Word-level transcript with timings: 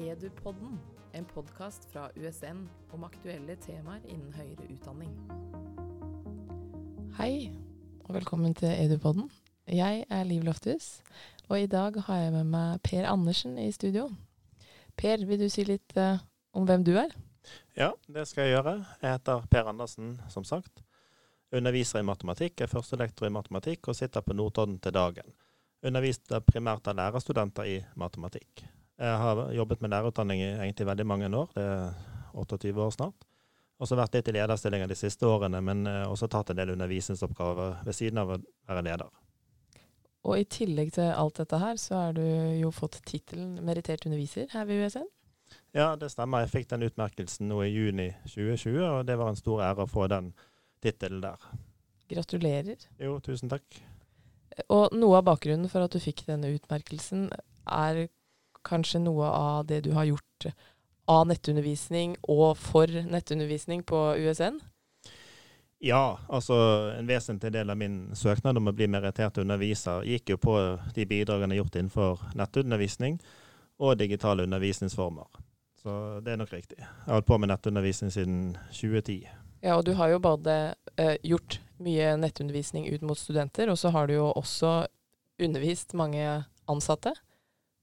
Edupodden, 0.00 0.78
en 1.12 1.24
podkast 1.24 1.84
fra 1.92 2.06
USN 2.16 2.62
om 2.96 3.02
aktuelle 3.04 3.52
temaer 3.60 4.00
innen 4.08 4.32
høyere 4.32 4.64
utdanning. 4.72 5.10
Hei, 7.18 7.50
og 8.06 8.14
velkommen 8.16 8.54
til 8.56 8.72
Edupodden. 8.72 9.28
Jeg 9.68 10.06
er 10.08 10.24
Liv 10.24 10.46
Lofthus, 10.48 11.02
og 11.50 11.60
i 11.60 11.68
dag 11.68 12.00
har 12.06 12.22
jeg 12.22 12.32
med 12.38 12.48
meg 12.48 12.80
Per 12.86 13.10
Andersen 13.10 13.60
i 13.60 13.68
studio. 13.76 14.08
Per, 14.96 15.26
vil 15.28 15.44
du 15.44 15.50
si 15.52 15.66
litt 15.68 15.92
uh, 16.00 16.16
om 16.56 16.64
hvem 16.64 16.86
du 16.88 16.94
er? 16.96 17.12
Ja, 17.76 17.92
det 18.08 18.24
skal 18.30 18.48
jeg 18.48 18.56
gjøre. 18.56 18.76
Jeg 19.02 19.18
heter 19.18 19.46
Per 19.52 19.68
Andersen, 19.68 20.16
som 20.32 20.48
sagt. 20.48 20.80
Underviser 21.52 22.00
i 22.00 22.08
matematikk, 22.08 22.64
er 22.64 22.72
førstelektor 22.72 23.28
i 23.28 23.36
matematikk 23.36 23.92
og 23.92 24.00
sitter 24.00 24.24
på 24.24 24.32
Notodden 24.32 24.80
til 24.80 24.96
dagen. 24.96 25.36
Underviste 25.84 26.40
primært 26.40 26.88
av 26.88 26.96
lærerstudenter 26.96 27.68
i 27.68 27.80
matematikk. 28.00 28.64
Jeg 29.00 29.16
har 29.22 29.46
jobbet 29.56 29.80
med 29.80 29.94
lærerutdanning 29.94 30.42
i 30.42 30.48
egentlig 30.58 30.86
veldig 30.86 31.06
mange 31.08 31.28
år, 31.36 31.52
det 31.56 31.64
er 31.64 31.92
28 32.36 32.82
år 32.84 32.90
snart. 32.92 33.26
Og 33.80 33.88
så 33.88 33.96
vært 33.96 34.18
litt 34.18 34.28
i 34.28 34.34
lederstillinger 34.36 34.90
de 34.90 34.98
siste 34.98 35.24
årene, 35.24 35.62
men 35.64 35.86
eh, 35.88 36.04
også 36.04 36.28
tatt 36.28 36.52
en 36.52 36.58
del 36.58 36.74
undervisningsoppgaver 36.74 37.78
ved 37.86 37.96
siden 37.96 38.20
av 38.20 38.34
å 38.34 38.36
være 38.68 38.82
leder. 38.84 39.08
Og 40.28 40.36
i 40.36 40.44
tillegg 40.44 40.92
til 40.98 41.08
alt 41.08 41.40
dette 41.40 41.60
her, 41.62 41.80
så 41.80 41.96
har 41.96 42.18
du 42.18 42.24
jo 42.60 42.68
fått 42.76 43.00
tittelen 43.08 43.56
merittert 43.64 44.04
underviser 44.04 44.52
her 44.52 44.68
ved 44.68 44.84
USN? 44.84 45.08
Ja, 45.72 45.94
det 45.96 46.10
stemmer. 46.12 46.44
Jeg 46.44 46.52
fikk 46.52 46.68
den 46.74 46.84
utmerkelsen 46.90 47.48
nå 47.48 47.62
i 47.64 47.72
juni 47.72 48.10
2020, 48.28 48.84
og 48.84 49.08
det 49.08 49.16
var 49.16 49.32
en 49.32 49.40
stor 49.40 49.64
ære 49.64 49.86
å 49.86 49.90
få 49.90 50.10
den 50.12 50.34
tittelen 50.84 51.24
der. 51.24 51.48
Gratulerer. 52.10 52.84
Jo, 53.00 53.16
tusen 53.24 53.48
takk. 53.48 53.80
Og 54.68 54.92
noe 54.92 55.22
av 55.22 55.28
bakgrunnen 55.30 55.70
for 55.72 55.86
at 55.86 55.94
du 55.94 56.02
fikk 56.02 56.26
denne 56.28 56.52
utmerkelsen, 56.52 57.30
er 57.70 58.08
kanskje 58.66 59.02
noe 59.02 59.28
av 59.28 59.66
det 59.66 59.82
du 59.86 59.92
har 59.96 60.08
gjort 60.08 60.50
av 61.10 61.26
nettundervisning 61.26 62.16
og 62.30 62.54
for 62.58 62.86
nettundervisning 62.86 63.82
på 63.86 64.02
USN? 64.20 64.60
Ja, 65.80 66.18
altså 66.28 66.54
en 66.98 67.08
vesentlig 67.08 67.54
del 67.54 67.70
av 67.72 67.78
min 67.80 68.10
søknad 68.16 68.58
om 68.60 68.68
å 68.68 68.74
bli 68.76 68.88
merittert 68.92 69.38
underviser 69.40 70.04
gikk 70.04 70.34
jo 70.34 70.40
på 70.42 70.56
de 70.94 71.06
bidragene 71.08 71.54
jeg 71.54 71.56
har 71.56 71.64
gjort 71.64 71.78
innenfor 71.80 72.26
nettundervisning 72.36 73.16
og 73.80 73.96
digitale 73.96 74.44
undervisningsformer. 74.44 75.40
Så 75.80 75.94
det 76.20 76.34
er 76.34 76.42
nok 76.42 76.52
riktig. 76.52 76.76
Jeg 76.82 77.06
har 77.06 77.16
holdt 77.16 77.30
på 77.30 77.38
med 77.40 77.48
nettundervisning 77.48 78.12
siden 78.12 78.42
2010. 78.68 79.22
Ja, 79.64 79.78
og 79.78 79.86
du 79.88 79.94
har 79.96 80.12
jo 80.12 80.20
både 80.20 80.74
eh, 81.00 81.16
gjort 81.24 81.62
mye 81.80 82.12
nettundervisning 82.20 82.90
ut 82.92 83.02
mot 83.04 83.18
studenter, 83.18 83.72
og 83.72 83.80
så 83.80 83.92
har 83.94 84.08
du 84.08 84.18
jo 84.18 84.28
også 84.36 84.84
undervist 85.40 85.96
mange 85.96 86.42
ansatte. 86.68 87.14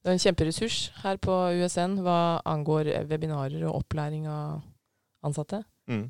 Det 0.08 0.14
er 0.14 0.16
en 0.16 0.22
kjemperessurs 0.22 0.76
her 1.02 1.18
på 1.20 1.34
USN 1.60 1.98
hva 2.00 2.40
angår 2.48 2.88
webinarer 3.10 3.66
og 3.68 3.82
opplæring 3.82 4.22
av 4.24 4.62
ansatte. 5.20 5.58
Mm. 5.84 6.06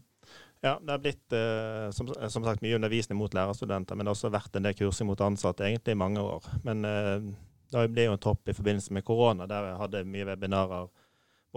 Ja, 0.63 0.77
det 0.79 0.93
har 0.93 1.01
blitt 1.03 1.35
eh, 1.35 1.89
som, 1.91 2.07
som, 2.31 2.47
sagt 2.47 2.63
mye 2.63 2.77
undervisning 2.79 3.19
mot 3.19 3.35
lærerstudenter, 3.35 3.99
men 3.99 4.07
det 4.07 4.13
har 4.13 4.15
også 4.15 4.31
vært 4.31 4.55
en 4.55 4.69
del 4.69 4.77
kursing 4.79 5.11
mot 5.11 5.25
ansatte 5.27 5.67
egentlig 5.67 5.97
i 5.97 5.99
mange 5.99 6.23
år. 6.23 6.47
Men 6.63 6.87
eh, 6.87 7.27
det 7.75 7.85
ble 7.91 8.07
jo 8.07 8.15
en 8.15 8.23
topp 8.23 8.47
i 8.47 8.55
forbindelse 8.55 8.95
med 8.95 9.07
korona, 9.09 9.51
der 9.51 9.67
jeg 9.73 9.83
hadde 9.83 10.07
mye 10.15 10.31
webinarer 10.31 10.87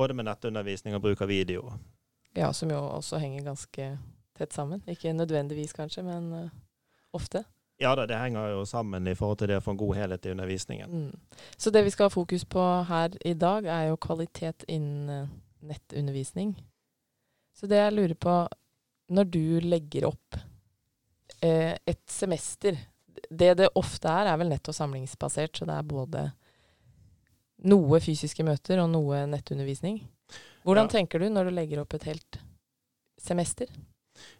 både 0.01 0.17
med 0.17 0.31
nettundervisning 0.31 0.97
og 0.97 1.05
bruk 1.05 1.21
av 1.21 1.29
video. 1.29 1.75
Ja, 2.33 2.49
som 2.57 2.73
jo 2.73 2.81
også 2.81 3.21
henger 3.21 3.51
ganske 3.51 3.91
tett 4.41 4.57
sammen. 4.57 4.81
Ikke 4.89 5.13
nødvendigvis 5.13 5.77
kanskje, 5.77 6.07
men 6.09 6.33
uh, 6.33 6.61
ofte. 7.13 7.45
Ja 7.81 7.95
da, 7.97 8.05
det 8.05 8.17
henger 8.19 8.51
jo 8.53 8.65
sammen 8.69 9.07
i 9.09 9.15
forhold 9.17 9.39
til 9.41 9.49
det 9.49 9.57
å 9.57 9.63
få 9.65 9.73
en 9.73 9.79
god 9.79 9.95
helhet 9.97 10.25
i 10.27 10.33
undervisningen. 10.35 10.91
Mm. 10.91 11.45
Så 11.57 11.71
det 11.73 11.81
vi 11.87 11.93
skal 11.93 12.09
ha 12.09 12.13
fokus 12.13 12.45
på 12.45 12.65
her 12.85 13.15
i 13.25 13.33
dag, 13.33 13.65
er 13.65 13.87
jo 13.89 13.97
kvalitet 14.01 14.67
innen 14.69 15.09
eh, 15.09 15.31
nettundervisning. 15.65 16.53
Så 17.57 17.69
det 17.69 17.79
jeg 17.81 17.95
lurer 17.95 18.13
på, 18.21 18.35
når 19.11 19.31
du 19.33 19.43
legger 19.65 20.05
opp 20.11 20.37
eh, 21.41 21.73
et 21.73 22.03
semester 22.09 22.77
Det 23.29 23.51
det 23.57 23.67
ofte 23.75 24.09
er, 24.09 24.29
er 24.31 24.37
vel 24.39 24.49
nett- 24.51 24.69
og 24.71 24.75
samlingsbasert, 24.75 25.57
så 25.57 25.65
det 25.67 25.75
er 25.75 25.87
både 25.87 26.23
noe 27.69 27.99
fysiske 28.01 28.43
møter 28.43 28.81
og 28.81 28.89
noe 28.93 29.25
nettundervisning. 29.29 29.99
Hvordan 30.65 30.87
ja. 30.87 30.93
tenker 30.95 31.21
du 31.21 31.29
når 31.29 31.49
du 31.49 31.55
legger 31.55 31.81
opp 31.83 31.93
et 31.97 32.07
helt 32.09 32.39
semester? 33.21 33.69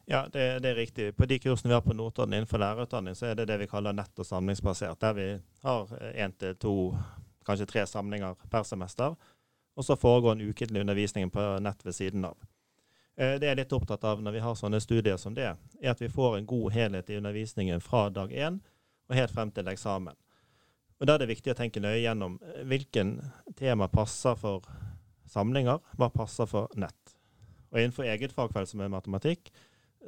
Ja, 0.05 0.27
det, 0.33 0.59
det, 0.59 0.69
er 0.69 0.75
riktig. 0.75 1.15
På 1.15 1.25
de 1.25 1.39
kursene 1.39 1.69
vi 1.69 1.73
har 1.73 1.81
på 1.85 1.93
Notodden 1.93 2.33
innenfor 2.33 2.59
lærerutdanning, 2.59 3.15
så 3.15 3.31
er 3.31 3.35
det 3.35 3.47
det 3.47 3.57
vi 3.61 3.67
kaller 3.67 3.93
nett- 3.93 4.19
og 4.19 4.25
samlingsbasert. 4.25 4.99
Der 5.01 5.13
vi 5.13 5.27
har 5.61 5.93
én 6.13 6.33
til 6.37 6.55
to, 6.55 6.73
kanskje 7.45 7.69
tre 7.69 7.85
samlinger 7.87 8.35
per 8.49 8.63
semester. 8.63 9.15
Og 9.75 9.85
så 9.85 9.95
foregår 9.95 10.31
en 10.31 10.49
ukentlige 10.49 10.81
undervisningen 10.81 11.29
på 11.29 11.59
nett 11.59 11.85
ved 11.85 11.93
siden 11.93 12.25
av. 12.25 12.37
Eh, 13.15 13.37
det 13.39 13.47
jeg 13.47 13.53
er 13.53 13.61
litt 13.61 13.73
opptatt 13.75 14.03
av 14.03 14.21
når 14.23 14.35
vi 14.35 14.43
har 14.43 14.57
sånne 14.57 14.81
studier 14.81 15.17
som 15.21 15.35
det, 15.37 15.53
er 15.81 15.93
at 15.93 16.01
vi 16.01 16.09
får 16.11 16.37
en 16.37 16.49
god 16.49 16.71
helhet 16.73 17.09
i 17.09 17.17
undervisningen 17.19 17.81
fra 17.83 18.09
dag 18.09 18.31
én 18.31 18.59
og 19.09 19.15
helt 19.15 19.33
frem 19.33 19.51
til 19.51 19.67
eksamen. 19.67 20.15
Og 21.01 21.07
Da 21.07 21.15
er 21.15 21.23
det 21.23 21.31
viktig 21.31 21.51
å 21.51 21.57
tenke 21.57 21.81
nøye 21.81 22.03
gjennom 22.03 22.39
eh, 22.43 22.63
hvilken 22.67 23.19
tema 23.57 23.87
passer 23.87 24.35
for 24.35 24.67
samlinger, 25.29 25.79
hva 25.97 26.09
passer 26.13 26.45
for 26.45 26.71
nett. 26.75 27.15
Og 27.71 27.79
innenfor 27.79 28.05
eget 28.05 28.33
fagfelt, 28.35 28.69
som 28.69 28.81
er 28.83 28.91
matematikk, 28.91 29.51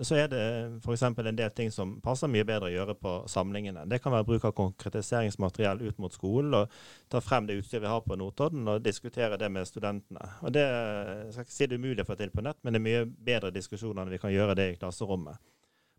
så 0.02 0.16
er 0.18 0.30
det 0.32 0.42
f.eks. 0.82 1.04
en 1.06 1.38
del 1.38 1.52
ting 1.54 1.70
som 1.72 1.92
passer 2.02 2.32
mye 2.32 2.46
bedre 2.48 2.72
å 2.72 2.74
gjøre 2.74 2.96
på 2.98 3.12
samlingene. 3.30 3.86
Det 3.90 4.00
kan 4.02 4.14
være 4.16 4.26
bruk 4.26 4.48
av 4.50 4.56
konkretiseringsmateriell 4.58 5.84
ut 5.86 6.00
mot 6.02 6.14
skolen, 6.14 6.56
og 6.58 6.74
ta 7.14 7.22
frem 7.22 7.46
det 7.48 7.60
utstyret 7.60 7.86
vi 7.86 7.92
har 7.92 8.02
på 8.02 8.18
Notodden, 8.18 8.66
og 8.68 8.82
diskutere 8.82 9.38
det 9.38 9.52
med 9.54 9.70
studentene. 9.70 10.32
Og 10.42 10.56
det 10.56 10.66
jeg 10.66 11.36
skal 11.36 11.46
ikke 11.46 11.56
si 11.58 11.68
det 11.68 11.78
er 11.78 11.84
umulig 11.86 12.06
å 12.06 12.10
få 12.10 12.18
til 12.18 12.34
på 12.34 12.46
nett, 12.46 12.58
men 12.64 12.74
det 12.74 12.82
er 12.82 12.88
mye 12.88 13.06
bedre 13.30 13.54
diskusjoner 13.54 14.02
enn 14.02 14.16
vi 14.16 14.22
kan 14.24 14.34
gjøre 14.34 14.58
det 14.58 14.70
i 14.72 14.78
klasserommet. 14.82 15.38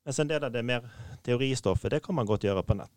Mens 0.05 0.21
en 0.21 0.29
del 0.29 0.45
av 0.45 0.53
det 0.53 0.67
mer 0.67 0.85
teoristoffet, 1.25 1.95
det 1.95 2.03
kan 2.05 2.19
man 2.19 2.29
godt 2.29 2.45
gjøre 2.45 2.67
på 2.67 2.77
nett. 2.77 2.93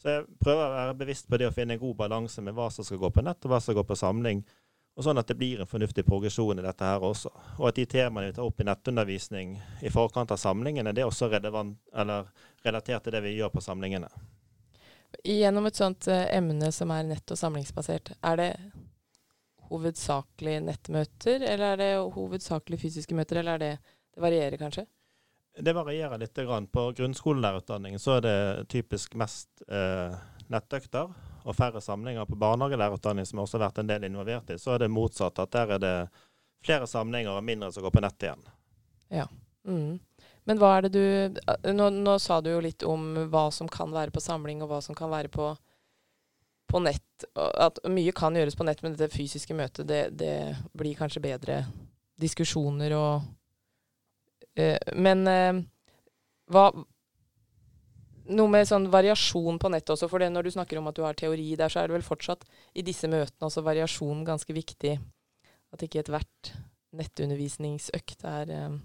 Så 0.00 0.08
jeg 0.08 0.22
prøver 0.40 0.62
å 0.64 0.76
være 0.78 0.96
bevisst 1.02 1.26
på 1.28 1.36
det 1.36 1.50
å 1.50 1.52
finne 1.52 1.74
en 1.76 1.82
god 1.82 1.98
balanse 1.98 2.40
med 2.40 2.54
hva 2.56 2.70
som 2.72 2.86
skal 2.86 3.02
gå 3.02 3.10
på 3.12 3.24
nett, 3.26 3.42
og 3.44 3.52
hva 3.52 3.58
som 3.60 3.68
skal 3.68 3.82
gå 3.82 3.88
på 3.90 3.98
samling 4.00 4.46
og 4.98 5.06
sånn 5.06 5.20
at 5.20 5.28
det 5.30 5.36
blir 5.38 5.62
en 5.62 5.68
fornuftig 5.70 6.04
progresjon 6.04 6.58
i 6.58 6.64
dette 6.64 6.84
her 6.84 7.04
også. 7.06 7.30
Og 7.58 7.68
at 7.70 7.78
de 7.78 7.86
temaene 7.88 8.30
vi 8.30 8.36
tar 8.36 8.48
opp 8.48 8.60
i 8.60 8.66
nettundervisning 8.66 9.54
i 9.86 9.92
forkant 9.92 10.34
av 10.34 10.40
samlingene, 10.40 10.92
det 10.92 11.04
er 11.04 11.08
også 11.08 11.30
relatert 11.30 13.06
til 13.06 13.14
det 13.14 13.22
vi 13.24 13.36
gjør 13.38 13.54
på 13.54 13.64
samlingene. 13.64 14.10
Gjennom 15.24 15.66
et 15.66 15.78
sånt 15.78 16.06
uh, 16.10 16.26
emne 16.30 16.70
som 16.74 16.90
er 16.94 17.06
nett- 17.08 17.32
og 17.32 17.38
samlingsbasert, 17.38 18.12
er 18.20 18.36
det 18.38 18.50
hovedsakelig 19.70 20.58
nettmøter, 20.66 21.42
eller 21.46 21.74
er 21.74 21.80
det 21.80 21.90
hovedsakelig 22.14 22.80
fysiske 22.82 23.14
møter, 23.14 23.40
eller 23.42 23.58
er 23.58 23.64
det 23.64 23.96
Det 24.10 24.22
varierer 24.22 24.58
kanskje? 24.58 24.86
Det 25.54 25.72
varierer 25.72 26.18
litt. 26.18 26.34
På 26.72 26.92
grunnskolelærerutdanningen 26.92 27.98
så 27.98 28.16
er 28.18 28.20
det 28.20 28.68
typisk 28.68 29.14
mest 29.14 29.62
eh, 29.68 30.16
nettøkter 30.50 31.14
og 31.44 31.56
færre 31.56 31.80
samlinger 31.80 32.26
på 32.28 32.38
barnehagelærerutdanning, 32.40 33.26
som 33.26 33.42
også 33.42 33.58
har 33.58 33.68
vært 33.68 33.80
en 33.82 33.90
del 33.90 34.04
involvert 34.08 34.50
i, 34.52 34.58
så 34.58 34.74
er 34.74 34.84
det 34.84 34.92
motsatt. 34.92 35.38
At 35.42 35.52
der 35.56 35.76
er 35.76 35.82
det 35.82 35.94
flere 36.64 36.86
samlinger 36.86 37.32
og 37.36 37.44
mindre 37.44 37.72
som 37.72 37.84
går 37.84 37.94
på 37.94 38.02
nett 38.04 38.26
igjen. 38.26 38.46
Ja. 39.08 39.26
Mm. 39.68 39.98
Men 40.48 40.60
hva 40.60 40.70
er 40.76 40.86
det 40.86 40.92
du 40.94 41.40
nå, 41.72 41.90
nå, 41.92 42.14
sa 42.18 42.40
du 42.40 42.50
jo 42.52 42.62
litt 42.64 42.84
om 42.88 43.26
hva 43.32 43.48
som 43.54 43.68
kan 43.70 43.92
være 43.94 44.12
på 44.14 44.22
samling, 44.24 44.62
og 44.64 44.72
hva 44.72 44.80
som 44.84 44.96
kan 44.98 45.12
være 45.12 45.32
på, 45.32 45.50
på 46.70 46.82
nett. 46.84 47.26
At 47.36 47.82
mye 47.88 48.14
kan 48.16 48.36
gjøres 48.36 48.56
på 48.58 48.66
nett, 48.66 48.82
men 48.82 48.96
dette 48.96 49.12
fysiske 49.14 49.56
møtet, 49.56 49.88
det, 49.90 50.02
det 50.20 50.56
blir 50.76 50.98
kanskje 50.98 51.24
bedre 51.24 51.62
diskusjoner 52.20 52.92
og 52.96 53.28
øh, 54.60 54.76
Men 54.96 55.28
øh, 55.28 55.60
hva, 56.52 56.70
noe 58.28 58.50
med 58.52 58.68
sånn 58.68 58.88
variasjon 58.92 59.58
på 59.60 59.70
nettet 59.72 59.94
også. 59.94 60.08
For 60.10 60.22
når 60.22 60.46
du 60.46 60.52
snakker 60.54 60.80
om 60.80 60.90
at 60.90 60.98
du 60.98 61.04
har 61.06 61.16
teori 61.18 61.54
der, 61.58 61.72
så 61.72 61.82
er 61.82 61.88
det 61.88 61.98
vel 61.98 62.06
fortsatt 62.06 62.44
i 62.74 62.84
disse 62.86 63.08
møtene 63.10 63.48
også 63.48 63.64
variasjon 63.66 64.24
ganske 64.28 64.54
viktig. 64.56 64.98
At 65.70 65.84
ikke 65.86 66.02
ethvert 66.02 66.54
nettundervisningsøkt 66.96 68.24
er 68.26 68.54
eh, 68.54 68.78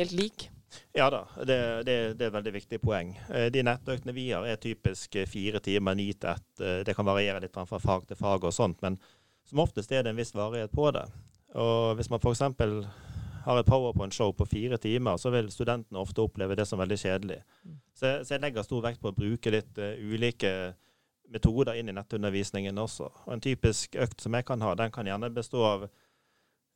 helt 0.00 0.16
lik. 0.18 0.48
Ja 0.94 1.10
da, 1.10 1.24
det, 1.36 1.84
det, 1.86 2.14
det, 2.18 2.24
er 2.24 2.28
et 2.28 2.34
veldig 2.34 2.52
viktig 2.54 2.80
poeng. 2.82 3.12
Eh, 3.30 3.48
de 3.54 3.62
nettøktene 3.66 4.14
vi 4.14 4.28
har 4.30 4.46
er 4.46 4.60
typisk 4.60 5.16
eh, 5.18 5.28
fire 5.30 5.62
timer, 5.62 5.96
ni 5.98 6.10
til 6.14 6.32
ett. 6.34 6.50
Eh, 6.60 6.80
det 6.86 6.94
kan 6.98 7.08
variere 7.08 7.42
litt 7.42 7.56
fra 7.56 7.80
fag 7.82 8.06
til 8.08 8.18
fag 8.18 8.46
og 8.46 8.54
sånt, 8.54 8.78
men 8.84 8.98
som 9.50 9.62
oftest 9.64 9.92
er 9.92 10.04
det 10.06 10.14
en 10.14 10.20
viss 10.20 10.34
varighet 10.34 10.74
på 10.74 10.90
det. 10.94 11.06
Og 11.58 11.96
hvis 11.98 12.10
man 12.10 12.22
f.eks 12.22 12.44
har 13.44 13.60
et 13.60 13.68
powerpoint-show 13.68 14.32
på 14.36 14.46
fire 14.46 14.78
timer, 14.78 15.16
så 15.16 15.32
vil 15.32 15.50
studentene 15.52 16.00
ofte 16.00 16.22
oppleve 16.24 16.56
det 16.58 16.66
som 16.68 16.80
veldig 16.80 16.98
kjedelig. 17.00 17.40
Mm. 17.64 17.80
Så, 17.94 18.12
så 18.24 18.34
jeg 18.34 18.44
legger 18.44 18.66
stor 18.66 18.84
vekt 18.84 19.00
på 19.00 19.12
å 19.12 19.16
bruke 19.16 19.52
litt 19.54 19.80
uh, 19.80 19.96
ulike 19.96 20.52
metoder 21.30 21.78
inn 21.78 21.88
i 21.88 21.96
nettundervisningen 21.96 22.78
også. 22.78 23.08
Og 23.24 23.32
En 23.32 23.42
typisk 23.42 23.96
økt 23.96 24.20
som 24.20 24.34
jeg 24.34 24.46
kan 24.48 24.62
ha, 24.66 24.74
den 24.78 24.92
kan 24.92 25.06
gjerne 25.06 25.30
bestå 25.34 25.64
av 25.64 25.88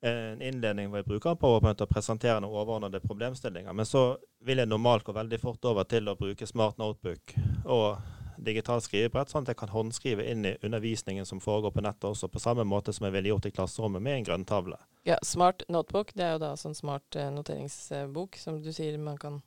en 0.05 0.43
innledning 0.43 0.91
hvor 0.91 1.01
jeg 1.01 1.09
bruker 1.09 1.37
PowerPoint 1.41 1.81
og 1.81 1.89
presenterer 1.89 2.43
noen 2.45 2.59
overordnede 2.61 3.01
problemstillinger. 3.01 3.73
Men 3.73 3.89
så 3.89 4.03
vil 4.45 4.61
jeg 4.61 4.69
normalt 4.69 5.07
gå 5.07 5.15
veldig 5.17 5.39
fort 5.41 5.65
over 5.71 5.89
til 5.89 6.11
å 6.11 6.17
bruke 6.19 6.47
Smart 6.47 6.77
Notebook 6.79 7.35
og 7.65 7.97
digitalt 8.37 8.85
skrivebrett, 8.87 9.31
sånn 9.31 9.45
at 9.45 9.53
jeg 9.53 9.59
kan 9.61 9.73
håndskrive 9.73 10.25
inn 10.31 10.47
i 10.49 10.55
undervisningen 10.65 11.27
som 11.29 11.43
foregår 11.43 11.75
på 11.75 11.85
nettet 11.85 12.09
også, 12.11 12.29
på 12.29 12.43
samme 12.43 12.67
måte 12.69 12.93
som 12.93 13.07
jeg 13.09 13.15
ville 13.17 13.33
gjort 13.33 13.49
i 13.49 13.53
klasserommet 13.55 14.03
med 14.03 14.19
en 14.19 14.29
grønntavle. 14.29 14.79
Ja, 15.09 15.19
Smart 15.23 15.63
notebook, 15.69 16.15
det 16.15 16.27
er 16.27 16.37
jo 16.37 16.45
da 16.47 16.55
sånn 16.61 16.77
smart 16.77 17.19
eh, 17.19 17.31
noteringsbok, 17.35 18.39
som 18.41 18.63
du 18.65 18.73
sier 18.73 18.97
man 18.99 19.21
kan 19.21 19.43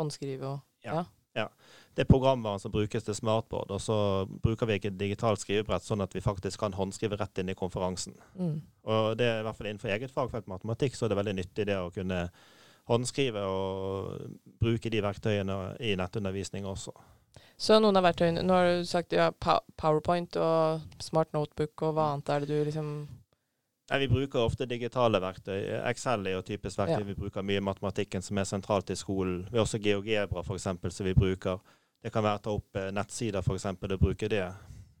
håndskrive 0.00 0.46
og 0.46 0.60
Ja. 0.84 1.04
ja. 1.36 1.48
Det 1.94 2.06
er 2.06 2.08
programvaren 2.08 2.60
som 2.60 2.72
brukes 2.72 3.04
til 3.04 3.14
smartboard, 3.14 3.70
og 3.70 3.80
så 3.80 4.26
bruker 4.42 4.66
vi 4.66 4.78
ikke 4.78 4.94
digitalt 4.96 5.42
skrivebrett 5.42 5.84
sånn 5.84 6.00
at 6.00 6.14
vi 6.14 6.22
faktisk 6.24 6.60
kan 6.62 6.72
håndskrive 6.72 7.18
rett 7.20 7.38
inn 7.38 7.50
i 7.52 7.58
konferansen. 7.58 8.14
mm. 8.34 8.56
Og 8.84 9.18
det 9.18 9.26
er 9.26 9.40
i 9.40 9.44
hvert 9.44 9.56
fall 9.58 9.68
innenfor 9.68 9.92
eget 9.92 10.14
fagfelt 10.14 10.48
matematikk, 10.48 10.96
så 10.96 11.04
er 11.04 11.12
det 11.12 11.20
veldig 11.20 11.36
nyttig 11.36 11.66
det 11.68 11.76
å 11.76 11.92
kunne 11.92 12.30
håndskrive 12.90 13.42
og 13.46 14.36
bruke 14.60 14.90
de 14.90 15.02
verktøyene 15.04 15.56
i 15.84 15.94
nettundervisning 15.98 16.66
også. 16.66 16.94
Så 17.60 17.76
noen 17.82 17.98
av 17.98 18.06
verktøyene 18.08 18.42
Nå 18.46 18.56
har 18.56 18.68
du 18.70 18.86
sagt 18.88 19.12
ja, 19.12 19.30
PowerPoint 19.36 20.36
og 20.40 20.84
Smart 21.02 21.32
Notebook, 21.36 21.74
og 21.84 21.96
hva 21.96 22.12
annet 22.14 22.32
er 22.32 22.44
det 22.44 22.54
du 22.54 22.68
liksom 22.68 22.92
Nei, 23.90 23.98
Vi 24.04 24.08
bruker 24.08 24.44
ofte 24.46 24.68
digitale 24.70 25.18
verktøy. 25.20 25.58
Excel 25.90 26.28
er 26.30 26.38
jo 26.38 26.44
typisk 26.46 26.78
verktøy 26.78 27.02
Ja. 27.02 27.06
vi 27.08 27.18
bruker 27.18 27.42
mye 27.42 27.58
i 27.58 27.64
matematikken 27.66 28.22
som 28.22 28.38
er 28.38 28.46
sentralt 28.46 28.90
i 28.94 28.96
skolen. 28.96 29.48
Vi 29.50 29.58
har 29.58 29.66
også 29.66 29.80
GeoGebra 29.82 30.44
f.eks. 30.46 30.68
som 30.94 31.06
vi 31.08 31.14
bruker. 31.14 31.58
Det 32.00 32.12
kan 32.14 32.22
være 32.24 32.38
å 32.38 32.44
ta 32.44 32.54
opp 32.54 32.76
eh, 32.78 32.92
nettsider 32.94 33.42
f.eks. 33.42 33.66
og 33.66 33.98
bruke 33.98 34.28
det. 34.30 34.46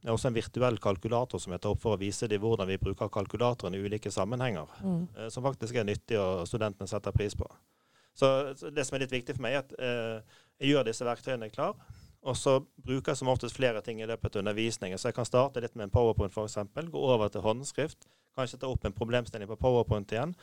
Det 0.00 0.08
er 0.08 0.12
også 0.12 0.28
en 0.28 0.34
virtuell 0.34 0.78
kalkulator 0.82 1.38
som 1.38 1.52
jeg 1.52 1.62
tar 1.62 1.70
opp 1.70 1.80
for 1.80 1.94
å 1.94 2.00
vise 2.00 2.26
dem 2.28 2.42
hvordan 2.42 2.68
vi 2.68 2.80
bruker 2.82 3.08
kalkulatoren 3.08 3.74
i 3.78 3.80
ulike 3.80 4.10
sammenhenger. 4.10 4.66
mm. 4.82 5.08
eh, 5.16 5.28
Som 5.30 5.46
faktisk 5.46 5.76
er 5.76 5.86
nyttig 5.86 6.18
og 6.18 6.48
studentene 6.48 6.88
setter 6.90 7.14
pris 7.14 7.36
på. 7.38 7.46
Så, 8.12 8.52
det 8.74 8.84
som 8.84 8.96
er 8.98 9.04
litt 9.04 9.12
viktig 9.14 9.36
for 9.36 9.46
meg, 9.46 9.54
er 9.54 9.62
at 9.62 9.74
eh, 9.78 10.38
jeg 10.60 10.74
gjør 10.74 10.90
disse 10.90 11.06
verktøyene 11.06 11.48
klar. 11.54 11.76
Og 12.22 12.36
så 12.36 12.58
bruker 12.84 13.12
jeg 13.12 13.20
som 13.20 13.30
oftest 13.32 13.56
flere 13.56 13.80
ting 13.80 14.00
i 14.02 14.06
løpet 14.08 14.36
av 14.36 14.42
undervisningen. 14.42 14.98
Så 15.00 15.08
jeg 15.08 15.16
kan 15.16 15.28
starte 15.28 15.62
litt 15.64 15.74
med 15.74 15.88
en 15.88 15.94
powerpoint 15.94 16.34
f.eks. 16.36 16.58
Gå 16.92 17.04
over 17.14 17.32
til 17.32 17.44
håndskrift. 17.46 18.04
Kanskje 18.36 18.58
ta 18.60 18.68
opp 18.68 18.84
en 18.84 18.96
problemstilling 18.96 19.48
på 19.48 19.56
powerpoint 19.60 20.12
igjen. 20.12 20.34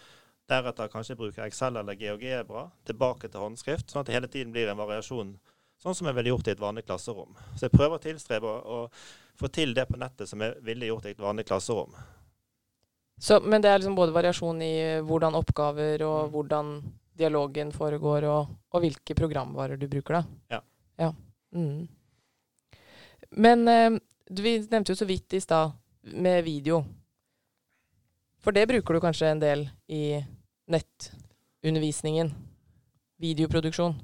Deretter 0.50 0.90
kanskje 0.90 1.18
bruke 1.20 1.46
Excel 1.46 1.78
eller 1.78 1.94
GeoGebra. 2.00 2.66
Tilbake 2.88 3.30
til 3.30 3.44
håndskrift. 3.44 3.92
Sånn 3.92 4.02
at 4.02 4.10
det 4.10 4.18
hele 4.18 4.32
tiden 4.32 4.56
blir 4.56 4.72
en 4.72 4.80
variasjon. 4.80 5.36
Sånn 5.78 5.94
som 5.94 6.10
jeg 6.10 6.18
ville 6.18 6.32
gjort 6.34 6.48
i 6.50 6.56
et 6.56 6.62
vanlig 6.62 6.88
klasserom. 6.88 7.36
Så 7.54 7.68
jeg 7.68 7.76
prøver 7.76 8.00
å 8.00 8.02
tilstrebe 8.02 8.50
å, 8.50 8.78
få 9.38 9.50
til 9.54 9.76
det 9.78 9.86
på 9.86 10.00
nettet 10.02 10.30
som 10.30 10.42
jeg 10.42 10.56
ville 10.66 10.90
gjort 10.90 11.06
i 11.06 11.14
et 11.14 11.22
vanlig 11.22 11.46
klasserom. 11.46 11.94
Så, 13.22 13.38
men 13.46 13.62
det 13.62 13.70
er 13.70 13.78
liksom 13.82 13.98
både 13.98 14.14
variasjon 14.14 14.62
i 14.66 14.74
eh, 14.82 15.04
hvordan 15.06 15.38
oppgaver 15.38 16.02
og 16.06 16.18
Mm. 16.28 16.32
hvordan 16.34 16.72
dialogen 17.18 17.72
foregår, 17.74 18.26
og, 18.30 18.50
og 18.74 18.82
hvilke 18.82 19.16
programvarer 19.18 19.78
du 19.78 19.88
bruker, 19.90 20.20
da. 20.20 20.24
Ja. 20.58 20.60
ja. 21.02 21.12
Mm. 21.56 21.88
Men 23.30 23.68
eh, 23.68 24.00
du, 24.30 24.42
vi 24.42 24.58
nevnte 24.60 24.92
jo 24.94 25.00
så 25.00 25.06
vidt 25.06 25.34
i 25.34 25.42
stad 25.42 25.72
med 26.02 26.44
video. 26.44 26.84
For 28.44 28.56
det 28.56 28.68
bruker 28.70 28.94
du 28.94 29.04
kanskje 29.04 29.32
en 29.32 29.42
del 29.42 29.70
i 29.88 30.20
nettundervisningen? 30.72 32.34
Videoproduksjon. 33.18 33.96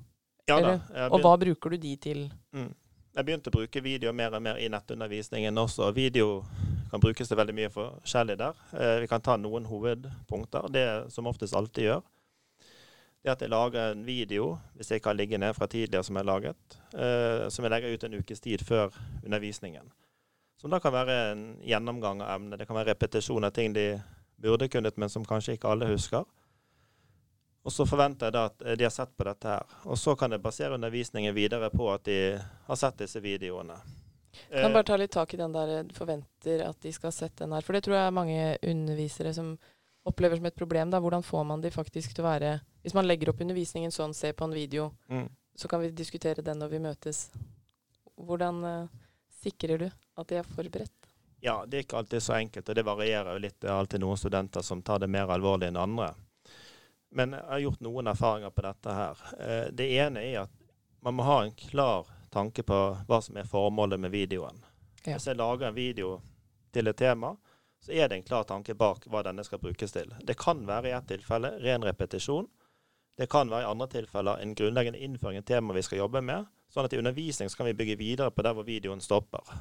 Ja 0.49 0.59
da. 0.59 0.77
Og 1.13 1.21
hva 1.23 1.37
bruker 1.39 1.71
du 1.71 1.77
de 1.79 1.93
til? 2.01 2.25
Mm. 2.51 2.71
Jeg 3.13 3.27
begynte 3.27 3.51
å 3.51 3.53
bruke 3.53 3.83
video 3.85 4.11
mer 4.15 4.33
og 4.33 4.41
mer 4.41 4.57
i 4.57 4.67
nettundervisningen 4.73 5.57
også. 5.61 5.91
Video 5.93 6.41
kan 6.89 7.01
brukes 7.01 7.29
til 7.29 7.37
veldig 7.37 7.55
mye 7.57 7.69
forskjellig 7.73 8.35
der. 8.41 8.57
Eh, 8.73 8.95
vi 9.03 9.09
kan 9.09 9.21
ta 9.21 9.37
noen 9.37 9.67
hovedpunkter. 9.69 10.65
Det 10.73 10.85
som 11.13 11.29
oftest 11.29 11.55
alltid 11.57 11.87
gjør, 11.87 12.01
det 13.23 13.31
at 13.31 13.43
jeg 13.43 13.51
lager 13.53 13.93
en 13.93 14.03
video, 14.05 14.57
hvis 14.75 14.91
jeg 14.91 14.99
ikke 14.99 15.13
har 15.13 15.17
liggende 15.17 15.53
fra 15.55 15.67
tidligere 15.71 16.03
som 16.03 16.17
jeg 16.17 16.25
har 16.25 16.31
laget, 16.31 16.77
eh, 16.91 17.49
som 17.49 17.63
jeg 17.63 17.71
legger 17.71 17.93
ut 17.93 18.03
en 18.03 18.17
ukes 18.19 18.43
tid 18.43 18.63
før 18.67 18.91
undervisningen. 19.23 19.91
Som 20.59 20.71
da 20.71 20.79
kan 20.83 20.93
være 20.93 21.15
en 21.31 21.43
gjennomgang 21.63 22.21
av 22.23 22.35
emnet. 22.35 22.59
Det 22.59 22.67
kan 22.67 22.75
være 22.75 22.91
repetisjon 22.91 23.43
av 23.43 23.51
ting 23.55 23.73
de 23.75 23.87
burde 24.43 24.67
kunnet, 24.67 24.97
men 24.99 25.09
som 25.09 25.25
kanskje 25.25 25.55
ikke 25.55 25.71
alle 25.71 25.87
husker. 25.91 26.27
Og 27.63 27.71
så 27.71 27.85
forventer 27.87 28.27
jeg 28.27 28.35
da 28.35 28.45
at 28.49 28.65
eh, 28.65 28.77
de 28.79 28.87
har 28.87 28.93
sett 28.93 29.15
på 29.15 29.27
dette 29.27 29.55
her. 29.55 29.75
Og 29.87 29.99
så 29.99 30.17
kan 30.19 30.35
jeg 30.35 30.43
basere 30.43 30.75
undervisningen 30.75 31.35
videre 31.35 31.69
på 31.71 31.87
at 31.93 32.03
de 32.09 32.17
har 32.67 32.79
sett 32.79 33.05
disse 33.05 33.23
videoene. 33.23 33.79
Kan 34.49 34.67
jeg 34.67 34.73
bare 34.73 34.87
ta 34.89 34.97
litt 34.99 35.13
tak 35.13 35.33
i 35.33 35.39
den 35.39 35.55
der 35.55 35.71
eh, 35.77 35.93
forventer 35.95 36.65
at 36.67 36.81
de 36.83 36.91
skal 36.91 37.07
ha 37.07 37.15
sett 37.15 37.37
den 37.39 37.55
her. 37.55 37.63
For 37.63 37.75
det 37.75 37.85
tror 37.87 37.97
jeg 38.01 38.09
er 38.09 38.19
mange 38.19 38.41
undervisere 38.73 39.31
som 39.35 39.55
opplever 40.03 40.39
som 40.39 40.45
et 40.45 40.55
problem. 40.55 40.91
Da. 40.91 40.99
Hvordan 40.99 41.23
får 41.23 41.43
man 41.43 41.61
de 41.61 41.71
faktisk 41.71 42.13
til 42.13 42.23
å 42.23 42.27
være 42.27 42.59
Hvis 42.83 42.93
man 42.93 43.07
legger 43.07 43.31
opp 43.31 43.41
undervisningen 43.41 43.91
sånn, 43.91 44.13
se 44.13 44.33
på 44.35 44.43
en 44.43 44.53
video, 44.55 44.89
mm. 45.07 45.27
så 45.55 45.69
kan 45.71 45.79
vi 45.79 45.93
diskutere 45.95 46.43
den 46.43 46.59
når 46.59 46.73
vi 46.73 46.81
møtes. 46.83 47.29
Hvordan 48.19 48.59
uh, 48.67 48.89
sikrer 49.41 49.85
du 49.85 49.87
at 49.87 50.27
de 50.27 50.41
er 50.41 50.49
forberedt? 50.55 51.13
Ja, 51.43 51.61
det 51.67 51.77
er 51.77 51.85
ikke 51.85 52.01
alltid 52.01 52.23
så 52.23 52.35
enkelt, 52.35 52.69
og 52.69 52.75
det 52.75 52.83
varierer 52.87 53.35
jo 53.35 53.43
litt. 53.43 53.55
Det 53.59 53.67
er 53.67 53.75
alltid 53.75 54.03
noen 54.03 54.19
studenter 54.19 54.63
som 54.63 54.83
tar 54.83 54.99
det 55.03 55.09
mer 55.11 55.31
alvorlig 55.31 55.67
enn 55.71 55.79
andre. 55.79 56.13
Men 57.15 57.35
jeg 57.35 57.47
har 57.49 57.63
gjort 57.65 57.81
noen 57.83 58.11
erfaringer 58.11 58.53
på 58.55 58.63
dette 58.65 58.93
her. 58.97 59.23
Eh, 59.39 59.65
Det 59.71 59.87
ene 59.95 60.23
er 60.23 60.37
at 60.43 60.53
man 61.03 61.17
må 61.17 61.23
ha 61.27 61.41
en 61.43 61.51
klar 61.51 62.07
tanke 62.31 62.63
på 62.63 62.79
hva 63.07 63.19
som 63.21 63.37
er 63.37 63.49
formålet 63.49 63.99
med 63.99 64.11
videoen. 64.11 64.63
Ja. 65.03 65.17
Hvis 65.17 65.27
jeg 65.27 65.37
lager 65.37 65.67
en 65.67 65.75
video 65.75 66.21
til 66.73 66.87
et 66.87 66.97
tema, 66.97 67.35
så 67.83 67.91
er 67.91 68.07
det 68.09 68.15
en 68.15 68.23
klar 68.23 68.45
tanke 68.47 68.73
bak 68.79 69.07
hva 69.11 69.25
denne 69.27 69.43
skal 69.43 69.59
brukes 69.59 69.91
til. 69.91 70.13
Det 70.23 70.37
kan 70.39 70.61
være 70.67 70.87
i 70.87 70.95
ett 70.95 71.07
tilfelle 71.09 71.57
ren 71.59 71.83
repetisjon. 71.83 72.47
Det 73.17 73.27
kan 73.29 73.51
være 73.51 73.65
i 73.65 73.69
andre 73.69 73.87
tilfeller 73.91 74.39
en 74.41 74.55
grunnleggende 74.55 75.01
innføring 75.03 75.41
i 75.41 75.43
temaet 75.43 75.67
tema 75.67 75.75
vi 75.75 75.83
skal 75.83 75.99
jobbe 75.99 76.21
med. 76.23 76.47
Sånn 76.71 76.87
at 76.87 76.95
i 76.95 77.01
undervisning 77.01 77.51
kan 77.51 77.67
vi 77.67 77.75
bygge 77.77 77.99
videre 77.99 78.31
på 78.31 78.45
der 78.45 78.55
hvor 78.55 78.65
videoen 78.65 79.03
stopper. 79.03 79.51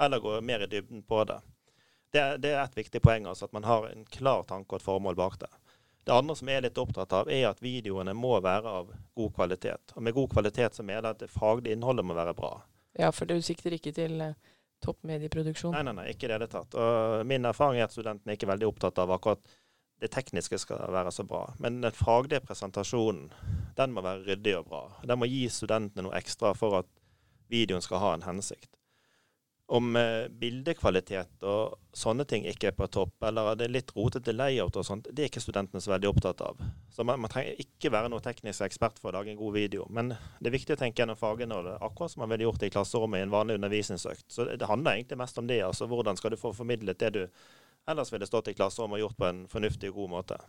Eller 0.00 0.22
gå 0.24 0.40
mer 0.40 0.64
i 0.64 0.70
dybden 0.70 1.04
på 1.04 1.20
det. 1.28 1.38
Det, 2.10 2.24
det 2.42 2.54
er 2.54 2.62
et 2.64 2.76
viktig 2.78 3.02
poeng, 3.04 3.28
altså 3.28 3.44
at 3.44 3.52
man 3.52 3.68
har 3.68 3.90
en 3.90 4.06
klar 4.08 4.46
tanke 4.48 4.72
og 4.72 4.80
et 4.80 4.88
formål 4.88 5.18
bak 5.18 5.36
det. 5.44 5.52
Det 6.08 6.16
andre 6.16 6.38
som 6.40 6.48
jeg 6.48 6.56
er 6.56 6.64
litt 6.64 6.78
opptatt 6.80 7.12
av, 7.12 7.28
er 7.28 7.50
at 7.50 7.60
videoene 7.60 8.14
må 8.16 8.38
være 8.40 8.70
av 8.80 8.94
god 9.14 9.34
kvalitet. 9.36 9.92
Og 9.92 10.02
med 10.06 10.16
god 10.16 10.30
kvalitet 10.32 10.78
så 10.78 10.82
mener 10.82 11.04
jeg 11.04 11.18
at 11.18 11.24
det 11.26 11.34
faglige 11.34 11.76
innholdet 11.76 12.06
må 12.08 12.16
være 12.16 12.32
bra. 12.38 12.54
Ja, 12.96 13.12
for 13.12 13.28
du 13.28 13.36
sikter 13.44 13.76
ikke 13.76 13.92
til 13.92 14.22
toppmedieproduksjon. 14.84 15.74
Nei, 15.74 15.84
nei, 15.88 15.94
nei, 15.98 16.06
ikke 16.12 16.26
i 16.26 16.30
det 16.30 16.38
hele 16.38 16.50
tatt. 16.52 16.76
Og 16.78 17.24
min 17.28 17.48
erfaring 17.48 17.80
er 17.80 17.88
at 17.88 17.96
studentene 17.96 18.34
er 18.34 18.38
ikke 18.38 18.50
veldig 18.50 18.68
opptatt 18.70 19.00
av 19.02 19.12
akkurat 19.16 19.42
det 19.98 20.12
tekniske 20.14 20.60
skal 20.62 20.84
være 20.94 21.10
så 21.14 21.24
bra. 21.26 21.42
Men 21.58 21.80
den 21.82 21.94
faglige 21.96 22.44
presentasjonen, 22.46 23.32
den 23.78 23.94
må 23.94 24.04
være 24.06 24.26
ryddig 24.28 24.54
og 24.60 24.68
bra. 24.70 24.82
Den 25.02 25.18
må 25.18 25.26
gi 25.30 25.48
studentene 25.50 26.06
noe 26.06 26.18
ekstra 26.18 26.52
for 26.54 26.78
at 26.82 26.90
videoen 27.50 27.82
skal 27.82 28.02
ha 28.04 28.12
en 28.14 28.26
hensikt. 28.28 28.77
Om 29.68 29.96
eh, 30.00 30.30
bildekvalitet 30.32 31.44
og 31.44 31.74
sånne 31.92 32.24
ting 32.24 32.46
ikke 32.48 32.70
er 32.70 32.76
på 32.76 32.86
topp, 32.88 33.12
eller 33.28 33.52
det 33.58 33.66
er 33.66 33.74
litt 33.74 33.92
rotete 33.92 34.32
layout 34.32 34.78
og 34.80 34.86
sånt, 34.88 35.10
det 35.12 35.26
er 35.26 35.28
ikke 35.28 35.42
studentene 35.44 35.82
så 35.84 35.92
veldig 35.92 36.08
opptatt 36.08 36.40
av. 36.46 36.62
Så 36.88 37.04
man, 37.04 37.20
man 37.20 37.32
trenger 37.32 37.60
ikke 37.60 37.92
være 37.92 38.08
noe 38.08 38.24
teknisk 38.24 38.64
ekspert 38.64 38.96
for 39.02 39.12
å 39.12 39.18
lage 39.18 39.34
en 39.34 39.40
god 39.40 39.58
video. 39.58 39.84
Men 39.92 40.14
det 40.40 40.48
er 40.48 40.56
viktig 40.56 40.76
å 40.76 40.80
tenke 40.80 41.02
gjennom 41.02 41.20
faginnholdet, 41.20 41.76
akkurat 41.84 42.14
som 42.14 42.24
man 42.24 42.32
ville 42.32 42.48
gjort 42.48 42.64
det 42.64 42.72
i 42.72 42.74
klasserommet 42.78 43.20
i 43.20 43.28
en 43.28 43.34
vanlig 43.36 43.58
undervisningsøkt. 43.60 44.24
Så 44.32 44.48
det, 44.48 44.56
det 44.62 44.70
handler 44.72 44.96
egentlig 44.96 45.20
mest 45.20 45.42
om 45.42 45.52
det. 45.52 45.60
altså 45.66 45.90
Hvordan 45.92 46.16
skal 46.16 46.32
du 46.32 46.40
få 46.40 46.56
formidlet 46.56 47.04
det 47.04 47.12
du 47.18 47.22
ellers 47.88 48.12
ville 48.12 48.26
stått 48.28 48.48
i 48.48 48.56
klasserommet 48.56 48.98
og 48.98 49.06
gjort 49.06 49.20
på 49.20 49.28
en 49.28 49.44
fornuftig 49.48 49.92
og 49.92 50.02
god 50.02 50.10
måte. 50.16 50.40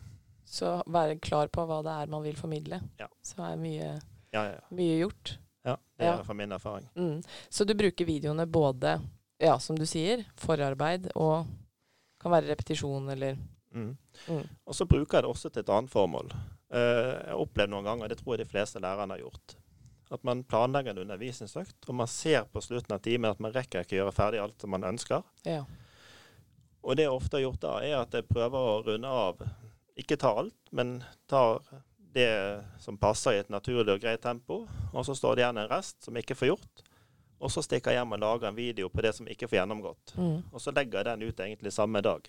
Så 0.49 0.79
være 0.89 1.19
klar 1.23 1.51
på 1.53 1.63
hva 1.69 1.81
det 1.85 1.93
er 2.03 2.09
man 2.11 2.23
vil 2.25 2.39
formidle. 2.39 2.81
Ja. 2.99 3.07
Så 3.23 3.43
er 3.45 3.59
mye, 3.59 3.91
Ja, 4.33 4.43
ja, 4.43 4.57
ja. 4.57 4.65
mye 4.75 4.97
gjort. 4.99 5.37
Ja 5.65 5.75
det 5.97 6.05
er 6.05 6.17
Ja. 6.17 6.23
fra 6.23 6.33
min 6.33 6.51
erfaring. 6.51 6.87
Mm. 6.95 7.21
Så 7.49 7.65
du 7.65 7.73
bruker 7.75 8.05
videoene 8.05 8.45
både, 8.47 9.01
ja, 9.39 9.57
som 9.59 9.75
du 9.75 9.85
sier, 9.85 10.25
forarbeid 10.35 11.11
og 11.15 11.45
kan 12.19 12.31
være 12.31 12.49
repetisjon 12.53 13.09
eller 13.09 13.37
Mm. 13.71 13.95
mm. 14.27 14.47
Og 14.65 14.73
så 14.73 14.85
bruker 14.89 15.17
jeg 15.19 15.23
det 15.23 15.29
også 15.29 15.49
til 15.53 15.59
et 15.61 15.69
annet 15.69 15.91
formål. 15.91 16.31
Eh, 16.73 16.79
jeg 16.79 17.29
har 17.29 17.37
opplevd 17.43 17.69
noen 17.69 17.83
ganger, 17.85 18.07
det 18.09 18.17
tror 18.17 18.33
jeg 18.37 18.47
de 18.47 18.49
fleste 18.49 18.79
lærerne 18.81 19.13
har 19.13 19.19
gjort, 19.21 19.55
at 20.11 20.23
man 20.23 20.43
planlegger 20.43 20.89
en 20.95 21.03
undervisningsøkt, 21.03 21.87
og 21.87 21.95
man 21.95 22.07
ser 22.07 22.45
på 22.49 22.61
slutten 22.65 22.95
av 22.95 22.99
timen 23.05 23.29
at 23.29 23.39
man 23.39 23.53
rekker 23.53 23.81
ikke 23.85 23.93
å 23.93 23.99
gjøre 24.01 24.15
ferdig 24.17 24.41
alt 24.41 24.59
som 24.61 24.71
man 24.73 24.81
ønsker. 24.89 25.21
Ja. 25.45 25.65
Og 26.83 26.95
det 26.97 27.03
jeg 27.05 27.11
ofte 27.13 27.37
har 27.37 27.43
gjort 27.45 27.59
da, 27.61 27.75
er 27.83 27.95
at 28.01 28.11
jeg 28.17 28.27
prøver 28.27 28.57
å 28.57 28.83
runde 28.87 29.07
av. 29.07 29.41
Ikke 29.99 30.17
ta 30.17 30.31
alt, 30.39 30.55
men 30.71 31.03
tar 31.27 31.61
det 32.13 32.63
som 32.81 32.97
passer 32.97 33.37
i 33.37 33.41
et 33.43 33.49
naturlig 33.53 33.93
og 33.93 34.01
greit 34.01 34.21
tempo. 34.21 34.63
Og 34.93 35.05
så 35.05 35.15
står 35.15 35.35
det 35.35 35.43
igjen 35.43 35.61
en 35.61 35.71
rest 35.71 36.03
som 36.05 36.17
ikke 36.17 36.37
får 36.37 36.53
gjort. 36.53 36.85
Og 37.39 37.51
så 37.51 37.63
stikker 37.63 37.93
jeg 37.93 38.01
hjem 38.01 38.15
og 38.17 38.19
lager 38.19 38.49
en 38.49 38.57
video 38.57 38.89
på 38.91 39.03
det 39.05 39.13
som 39.15 39.27
ikke 39.29 39.47
får 39.47 39.61
gjennomgått. 39.61 40.15
Mm. 40.17 40.39
Og 40.51 40.61
så 40.61 40.73
legger 40.75 40.99
jeg 40.99 41.07
den 41.07 41.27
ut 41.29 41.43
egentlig 41.45 41.73
samme 41.73 42.01
dag. 42.03 42.27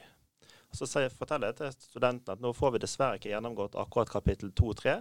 Og 0.70 0.78
så 0.78 1.08
forteller 1.10 1.50
jeg 1.50 1.58
til 1.58 1.72
studentene 1.88 2.36
at 2.36 2.42
nå 2.42 2.52
får 2.54 2.76
vi 2.76 2.82
dessverre 2.84 3.18
ikke 3.18 3.32
gjennomgått 3.32 3.78
akkurat 3.80 4.12
kapittel 4.12 4.52
2-3. 4.54 5.00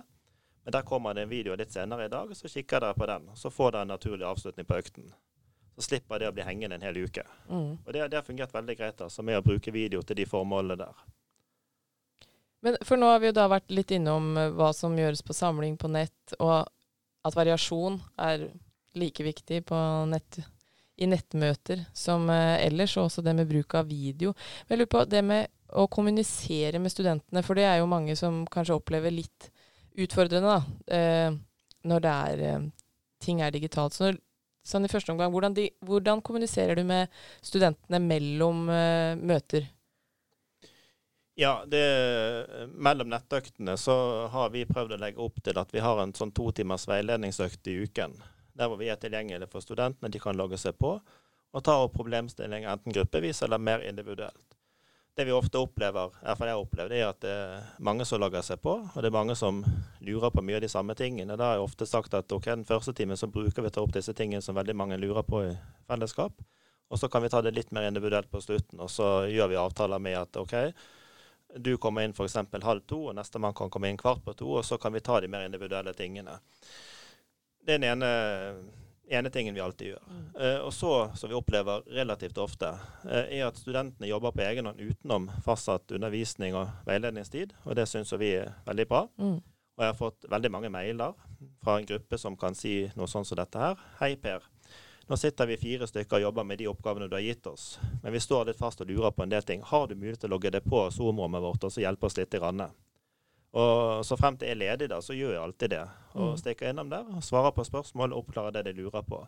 Men 0.63 0.73
der 0.73 0.87
kommer 0.87 1.13
det 1.13 1.27
en 1.27 1.29
video 1.29 1.55
litt 1.55 1.71
senere 1.73 2.05
i 2.05 2.11
dag, 2.11 2.31
så 2.35 2.49
kikker 2.49 2.81
dere 2.81 2.97
på 2.97 3.05
den. 3.09 3.29
Så 3.35 3.51
får 3.53 3.75
dere 3.75 3.85
en 3.85 3.93
naturlig 3.93 4.25
avslutning 4.25 4.65
på 4.65 4.79
økten. 4.81 5.11
Så 5.77 5.85
slipper 5.85 6.19
det 6.19 6.31
å 6.31 6.33
bli 6.35 6.43
hengende 6.43 6.79
en 6.79 6.83
hel 6.83 6.97
uke. 6.97 7.23
Mm. 7.47 7.77
Og 7.85 7.93
det, 7.93 8.07
det 8.09 8.17
har 8.17 8.25
fungert 8.25 8.53
veldig 8.53 8.75
greit 8.81 9.01
altså, 9.05 9.23
med 9.23 9.39
å 9.39 9.45
bruke 9.45 9.71
video 9.71 10.01
til 10.01 10.17
de 10.19 10.25
formålene 10.27 10.81
der. 10.81 11.05
Men 12.65 12.77
for 12.83 12.99
nå 12.99 13.07
har 13.07 13.21
vi 13.21 13.29
jo 13.29 13.37
da 13.37 13.47
vært 13.51 13.71
litt 13.71 13.91
innom 13.95 14.33
eh, 14.37 14.51
hva 14.55 14.71
som 14.75 14.97
gjøres 14.97 15.23
på 15.25 15.35
samling 15.35 15.77
på 15.79 15.91
nett, 15.91 16.35
og 16.39 16.67
at 17.27 17.35
variasjon 17.35 17.99
er 18.19 18.49
like 18.99 19.23
viktig 19.23 19.61
nett 20.09 20.39
i 20.99 21.07
nettmøter 21.07 21.85
som 21.95 22.27
eh, 22.33 22.57
ellers, 22.65 22.97
og 22.97 23.07
også 23.07 23.23
det 23.23 23.35
med 23.37 23.47
bruk 23.47 23.77
av 23.79 23.87
video. 23.87 24.33
Men 24.67 24.75
jeg 24.75 24.81
lurer 24.81 24.93
på 24.95 25.05
det 25.07 25.23
med 25.23 25.47
å 25.79 25.87
kommunisere 25.91 26.81
med 26.81 26.91
studentene, 26.91 27.43
for 27.45 27.55
det 27.55 27.67
er 27.69 27.79
jo 27.79 27.91
mange 27.91 28.17
som 28.19 28.41
kanskje 28.51 28.75
opplever 28.75 29.13
litt 29.13 29.51
utfordrende 29.99 30.57
da, 30.57 30.59
eh, 30.95 31.37
når 31.87 32.03
det 32.03 32.15
er, 32.33 32.67
ting 33.23 33.39
er 33.43 33.55
digitalt. 33.55 33.95
Så 33.95 34.09
når, 34.09 34.19
sånn 34.67 34.83
i 34.83 34.91
første 34.91 35.13
omgang, 35.13 35.31
hvordan, 35.31 35.55
de, 35.55 35.69
hvordan 35.87 36.23
kommuniserer 36.25 36.75
du 36.75 36.83
med 36.87 37.07
studentene 37.39 38.01
mellom 38.03 38.65
møter? 38.67 39.69
Ja, 41.39 41.63
det, 41.67 41.83
mellom 42.75 43.13
nettøktene 43.13 43.77
så 43.79 43.93
har 44.27 44.49
vi 44.51 44.65
prøvd 44.67 44.97
å 44.97 44.99
legge 44.99 45.23
opp 45.23 45.37
til 45.43 45.55
at 45.61 45.69
vi 45.71 45.79
har 45.79 46.01
en 46.01 46.11
sånn 46.11 46.33
to 46.35 46.49
timers 46.51 46.83
veiledningsøkt 46.89 47.69
i 47.71 47.77
uken. 47.85 48.17
Der 48.59 48.67
hvor 48.67 48.75
vi 48.81 48.89
er 48.91 48.99
tilgjengelige 48.99 49.47
for 49.47 49.63
studentene. 49.63 50.11
De 50.11 50.19
kan 50.19 50.35
logge 50.35 50.59
seg 50.59 50.75
på 50.75 50.97
og 50.99 51.63
ta 51.63 51.77
opp 51.79 51.95
problemstillinger 51.95 52.67
enten 52.73 52.91
gruppevis 52.91 53.39
eller 53.47 53.63
mer 53.69 53.87
individuelt. 53.87 54.59
Det 55.15 55.29
vi 55.29 55.31
ofte 55.31 55.63
opplever, 55.63 56.11
i 56.11 56.27
hvert 56.27 56.41
fall 56.41 56.51
jeg 56.51 56.65
opplever, 56.65 56.91
det 56.91 56.99
er 56.99 57.07
at 57.07 57.23
det 57.23 57.31
er 57.31 57.71
mange 57.87 58.09
som 58.11 58.19
logger 58.19 58.43
seg 58.43 58.59
på, 58.67 58.75
og 58.91 58.99
det 58.99 59.07
er 59.07 59.15
mange 59.15 59.39
som 59.39 59.63
lurer 60.03 60.35
på 60.35 60.43
mye 60.43 60.59
av 60.59 60.67
de 60.67 60.73
samme 60.75 60.99
tingene. 60.99 61.39
Da 61.39 61.53
har 61.53 61.57
jeg 61.57 61.65
ofte 61.71 61.87
sagt 61.87 62.19
at 62.19 62.35
ok, 62.35 62.51
den 62.51 62.67
første 62.67 62.93
timen 62.99 63.19
så 63.19 63.31
bruker 63.31 63.63
vi 63.63 63.71
å 63.71 63.77
ta 63.79 63.87
opp 63.87 63.95
disse 63.95 64.11
tingene 64.11 64.43
som 64.43 64.59
veldig 64.59 64.75
mange 64.75 64.99
lurer 64.99 65.23
på 65.23 65.45
i 65.47 65.57
fellesskap. 65.87 66.35
Og 66.91 66.99
så 66.99 67.07
kan 67.07 67.23
vi 67.23 67.31
ta 67.31 67.39
det 67.47 67.55
litt 67.55 67.71
mer 67.71 67.87
individuelt 67.87 68.27
på 68.27 68.43
slutten, 68.43 68.83
og 68.83 68.91
så 68.91 69.29
gjør 69.31 69.55
vi 69.55 69.63
avtaler 69.63 70.03
med 70.03 70.19
at 70.19 70.43
OK, 70.43 70.55
du 71.55 71.77
kommer 71.77 72.01
inn 72.01 72.11
f.eks. 72.11 72.35
halv 72.63 72.81
to, 72.87 73.05
og 73.09 73.15
nestemann 73.17 73.53
kan 73.57 73.69
komme 73.69 73.89
inn 73.89 73.97
kvart 73.97 74.21
på 74.25 74.33
to, 74.37 74.51
og 74.59 74.65
så 74.65 74.77
kan 74.77 74.93
vi 74.93 75.01
ta 75.01 75.19
de 75.21 75.27
mer 75.31 75.47
individuelle 75.47 75.93
tingene. 75.97 76.37
Det 77.65 77.75
er 77.75 77.81
den 77.81 77.89
ene, 77.89 78.09
ene 79.09 79.31
tingen 79.33 79.55
vi 79.57 79.61
alltid 79.61 79.93
gjør. 79.93 80.03
Mm. 80.07 80.27
Uh, 80.35 80.59
og 80.67 80.73
så, 80.73 80.93
som 81.17 81.31
vi 81.31 81.37
opplever 81.37 81.85
relativt 81.95 82.37
ofte, 82.37 82.71
uh, 83.05 83.23
er 83.25 83.47
at 83.47 83.57
studentene 83.57 84.09
jobber 84.09 84.35
på 84.35 84.45
egen 84.45 84.69
hånd 84.69 84.81
utenom 84.81 85.29
fastsatt 85.45 85.91
undervisning 85.97 86.57
og 86.57 86.69
veiledningstid, 86.89 87.55
og 87.65 87.79
det 87.79 87.89
syns 87.89 88.13
vi 88.21 88.35
er 88.43 88.53
veldig 88.69 88.87
bra. 88.89 89.07
Mm. 89.17 89.39
Og 89.79 89.85
jeg 89.85 89.93
har 89.93 89.99
fått 89.99 90.25
veldig 90.27 90.51
mange 90.51 90.71
mailer 90.73 91.13
fra 91.63 91.77
en 91.79 91.85
gruppe 91.87 92.17
som 92.19 92.35
kan 92.37 92.57
si 92.57 92.81
noe 92.99 93.07
sånn 93.07 93.25
som 93.25 93.39
dette 93.39 93.61
her. 93.61 93.79
Hei, 94.01 94.15
Per. 94.19 94.43
Nå 95.09 95.17
sitter 95.17 95.47
vi 95.49 95.55
fire 95.57 95.87
stykker 95.89 96.19
og 96.19 96.21
jobber 96.27 96.45
med 96.45 96.59
de 96.61 96.67
oppgavene 96.69 97.07
du 97.09 97.15
har 97.17 97.23
gitt 97.25 97.47
oss, 97.49 97.79
men 98.03 98.13
vi 98.13 98.19
står 98.21 98.51
litt 98.51 98.59
fast 98.59 98.83
og 98.83 98.91
lurer 98.91 99.09
på 99.09 99.23
en 99.25 99.31
del 99.31 99.41
ting. 99.41 99.63
Har 99.65 99.87
du 99.89 99.95
mulighet 99.95 100.21
til 100.21 100.29
å 100.29 100.35
logge 100.35 100.51
deg 100.53 100.67
på 100.69 100.83
Zoom-rommet 100.93 101.41
vårt 101.41 101.65
og 101.65 101.73
så 101.73 101.81
hjelpe 101.81 102.05
oss 102.05 102.17
litt? 102.19 102.35
i 102.37 102.41
randet? 102.43 102.75
Og 103.57 104.05
så 104.05 104.17
frem 104.21 104.37
til 104.37 104.51
jeg 104.51 104.53
er 104.53 104.59
ledig, 104.61 104.89
da, 104.91 104.99
så 105.01 105.17
gjør 105.17 105.33
jeg 105.33 105.41
alltid 105.41 105.73
det. 105.73 105.81
Og 106.13 106.35
mm. 106.35 106.37
stikker 106.43 106.69
innom 106.69 106.91
der, 106.93 107.09
svarer 107.25 107.55
på 107.57 107.65
spørsmål 107.65 108.13
oppklarer 108.19 108.59
det 108.59 108.67
de 108.67 108.75
lurer 108.83 109.01
på. 109.07 109.23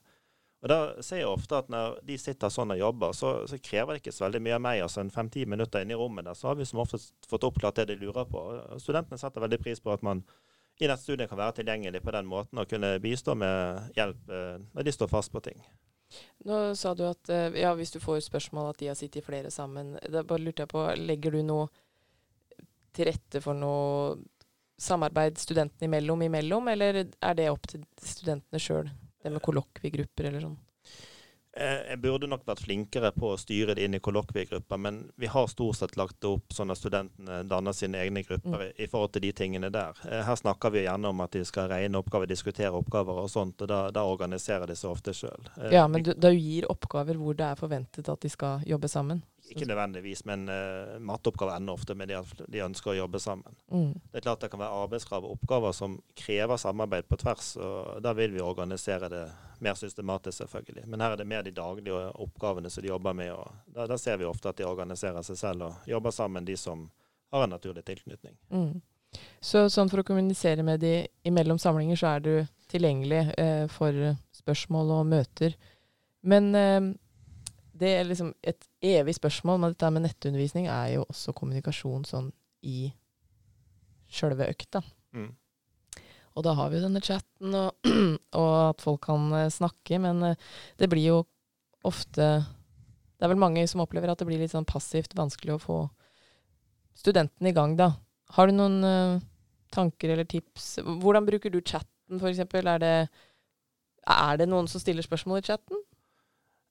Og 0.61 0.69
da 0.69 0.77
ser 1.01 1.23
jeg 1.23 1.31
ofte 1.31 1.57
at 1.57 1.73
når 1.73 1.97
de 2.05 2.19
sitter 2.21 2.53
sånn 2.53 2.75
og 2.75 2.77
jobber, 2.77 3.17
så, 3.17 3.33
så 3.49 3.57
krever 3.57 3.97
det 3.97 4.03
ikke 4.03 4.13
så 4.13 4.27
veldig 4.27 4.43
mye 4.45 4.59
av 4.59 4.63
meg. 4.67 4.83
altså 4.85 5.01
en 5.01 5.09
Fem-ti 5.09 5.47
minutter 5.49 5.81
inne 5.81 5.97
i 5.97 5.97
rommet 5.97 6.29
der, 6.29 6.37
så 6.37 6.51
har 6.51 6.61
vi 6.61 6.69
som 6.69 6.83
ofte 6.85 7.01
fått 7.25 7.49
oppklart 7.49 7.81
det 7.81 7.89
de 7.89 7.97
lurer 8.03 8.29
på. 8.29 8.45
Og 8.69 8.85
studentene 8.85 9.17
setter 9.17 9.41
veldig 9.41 9.63
pris 9.65 9.81
på 9.81 9.97
at 9.97 10.05
man 10.05 10.21
i 10.81 10.89
studiene 10.97 11.29
kan 11.29 11.39
være 11.39 11.59
tilgjengelig 11.61 12.01
på 12.01 12.13
den 12.15 12.27
måten 12.29 12.61
og 12.61 12.69
kunne 12.69 12.95
bistå 13.03 13.35
med 13.37 13.93
hjelp 13.97 14.33
eh, 14.33 14.57
når 14.73 14.87
de 14.87 14.93
står 14.95 15.11
fast 15.11 15.31
på 15.31 15.41
ting. 15.45 15.61
Nå 16.47 16.73
sa 16.75 16.93
du 16.97 17.05
at 17.07 17.29
eh, 17.29 17.61
ja, 17.61 17.73
hvis 17.77 17.93
du 17.93 17.99
får 18.03 18.23
spørsmål 18.25 18.71
at 18.71 18.81
de 18.81 18.89
har 18.91 18.97
sittet 18.99 19.25
flere 19.25 19.51
sammen. 19.53 19.93
Da 20.09 20.25
bare 20.27 20.43
lurte 20.43 20.65
jeg 20.65 20.73
på, 20.73 20.83
Legger 20.99 21.37
du 21.37 21.43
noe 21.45 21.69
til 22.91 23.07
rette 23.07 23.39
for 23.43 23.55
noe 23.55 24.17
samarbeid 24.81 25.37
studentene 25.39 25.87
imellom, 25.87 26.25
imellom, 26.25 26.67
eller 26.73 27.03
er 27.05 27.37
det 27.37 27.51
opp 27.51 27.69
til 27.69 27.85
studentene 28.01 28.59
sjøl? 28.59 28.89
Det 29.21 29.29
med 29.29 29.43
kollokviegrupper 29.45 30.31
eller 30.31 30.47
sånn? 30.47 30.57
Eh, 31.53 31.81
jeg 31.89 31.99
burde 31.99 32.29
nok 32.31 32.45
vært 32.47 32.61
flinkere 32.63 33.09
på 33.11 33.33
å 33.33 33.39
styre 33.39 33.75
det 33.75 33.83
inn 33.83 33.97
i 33.97 33.99
kollokviegrupper, 34.03 34.79
men 34.79 35.01
vi 35.19 35.27
har 35.27 35.49
stort 35.51 35.81
sett 35.81 35.97
lagt 35.99 36.21
det 36.23 36.29
opp 36.29 36.53
sånn 36.55 36.71
at 36.71 36.79
studentene 36.79 37.41
danner 37.43 37.75
sine 37.75 37.99
egne 37.99 38.23
grupper 38.23 38.69
mm. 38.69 38.77
i, 38.77 38.87
forhold 38.87 39.11
til 39.17 39.25
de 39.25 39.33
tingene 39.35 39.71
der. 39.73 39.99
Eh, 40.07 40.21
her 40.27 40.39
snakker 40.39 40.71
vi 40.71 40.85
gjerne 40.85 41.11
om 41.11 41.23
at 41.25 41.35
de 41.35 41.43
skal 41.47 41.67
regne 41.73 41.99
oppgaver, 41.99 42.29
diskutere 42.31 42.71
oppgaver 42.71 43.19
og 43.25 43.27
sånt, 43.33 43.59
og 43.65 43.71
da, 43.71 43.81
da 43.91 44.05
organiserer 44.07 44.71
de 44.71 44.77
seg 44.79 44.93
ofte 44.93 45.15
sjøl. 45.17 45.51
Eh, 45.57 45.75
ja, 45.75 45.83
men 45.91 46.07
du, 46.07 46.13
da 46.15 46.31
gir 46.31 46.69
oppgaver 46.71 47.19
hvor 47.19 47.35
det 47.35 47.49
er 47.49 47.59
forventet 47.59 48.07
at 48.07 48.23
de 48.23 48.31
skal 48.31 48.63
jobbe 48.67 48.87
sammen? 48.91 49.19
Ikke 49.51 49.67
nødvendigvis, 49.67 50.23
men 50.29 50.45
uh, 50.49 50.97
matteoppgaver 51.03 51.55
ender 51.55 51.75
ofte 51.75 51.95
med 51.97 52.13
at 52.15 52.43
de 52.47 52.63
ønsker 52.63 52.93
å 52.93 52.97
jobbe 53.01 53.19
sammen. 53.21 53.57
Mm. 53.71 53.93
Det 54.11 54.21
er 54.21 54.25
klart 54.25 54.43
det 54.43 54.51
kan 54.53 54.61
være 54.63 54.83
arbeidskrav 54.85 55.27
og 55.27 55.35
oppgaver 55.35 55.75
som 55.75 55.97
krever 56.17 56.61
samarbeid 56.61 57.09
på 57.09 57.19
tvers, 57.21 57.53
og 57.61 57.99
da 58.03 58.13
vil 58.17 58.35
vi 58.35 58.43
organisere 58.43 59.09
det 59.11 59.25
mer 59.61 59.77
systematisk, 59.77 60.37
selvfølgelig. 60.41 60.87
Men 60.89 61.03
her 61.03 61.13
er 61.13 61.21
det 61.21 61.27
mer 61.29 61.43
de 61.45 61.53
daglige 61.53 62.07
oppgavene 62.23 62.71
som 62.71 62.83
de 62.83 62.89
jobber 62.89 63.13
med, 63.17 63.33
og 63.35 63.75
da, 63.75 63.85
da 63.91 63.97
ser 64.01 64.17
vi 64.21 64.29
ofte 64.29 64.49
at 64.49 64.57
de 64.57 64.65
organiserer 64.65 65.21
seg 65.27 65.37
selv 65.37 65.67
og 65.67 65.91
jobber 65.91 66.15
sammen, 66.15 66.47
de 66.47 66.57
som 66.57 66.87
har 67.31 67.45
en 67.45 67.53
naturlig 67.53 67.83
tilknytning. 67.87 68.33
Mm. 68.49 68.81
Så 69.43 69.65
sånn 69.71 69.89
for 69.91 70.01
å 70.01 70.07
kommunisere 70.07 70.63
med 70.63 70.81
de 70.83 70.95
imellom 71.27 71.59
samlinger, 71.59 71.99
så 71.99 72.15
er 72.15 72.25
du 72.25 72.33
tilgjengelig 72.71 73.21
eh, 73.37 73.65
for 73.71 74.15
spørsmål 74.35 74.93
og 74.99 75.09
møter. 75.11 75.55
Men 76.23 76.51
eh, 76.55 76.79
det 77.81 77.91
er 77.97 78.07
liksom 78.07 78.31
et 78.45 78.65
evig 78.85 79.15
spørsmål, 79.17 79.59
men 79.59 79.73
dette 79.73 79.89
med 79.93 80.05
nettundervisning 80.05 80.67
er 80.69 80.95
jo 80.95 81.05
også 81.09 81.33
kommunikasjon 81.37 82.05
sånn 82.07 82.29
i 82.67 82.91
sjølve 84.11 84.49
økta. 84.51 84.83
Mm. 85.15 85.31
Og 86.37 86.45
da 86.45 86.53
har 86.55 86.69
vi 86.71 86.79
jo 86.79 86.85
denne 86.85 87.01
chatten, 87.03 87.55
og, 87.57 87.91
og, 88.39 88.51
at 88.69 88.83
folk 88.83 89.03
kan 89.07 89.27
uh, 89.33 89.47
snakke, 89.51 89.99
men 90.03 90.23
uh, 90.31 90.51
det 90.79 90.89
blir 90.91 91.09
jo 91.09 91.21
ofte 91.87 92.27
Det 93.17 93.25
er 93.25 93.31
vel 93.31 93.41
mange 93.41 93.63
som 93.69 93.81
opplever 93.81 94.11
at 94.11 94.21
det 94.21 94.27
blir 94.29 94.39
litt 94.41 94.53
sånn 94.53 94.67
passivt 94.69 95.15
vanskelig 95.17 95.55
å 95.55 95.61
få 95.61 95.77
studentene 96.97 97.51
i 97.51 97.55
gang, 97.55 97.75
da. 97.77 97.91
Har 98.35 98.49
du 98.49 98.55
noen 98.55 98.77
uh, 98.85 99.21
tanker 99.73 100.13
eller 100.13 100.29
tips? 100.29 100.77
Hvordan 100.85 101.27
bruker 101.27 101.53
du 101.53 101.59
chatten, 101.61 102.21
f.eks.? 102.21 102.41
Er, 102.45 102.81
det, 102.81 102.95
er 104.05 104.41
det 104.41 104.49
noen 104.49 104.69
som 104.69 104.81
stiller 104.83 105.05
spørsmål 105.05 105.41
i 105.41 105.47
chatten? 105.49 105.80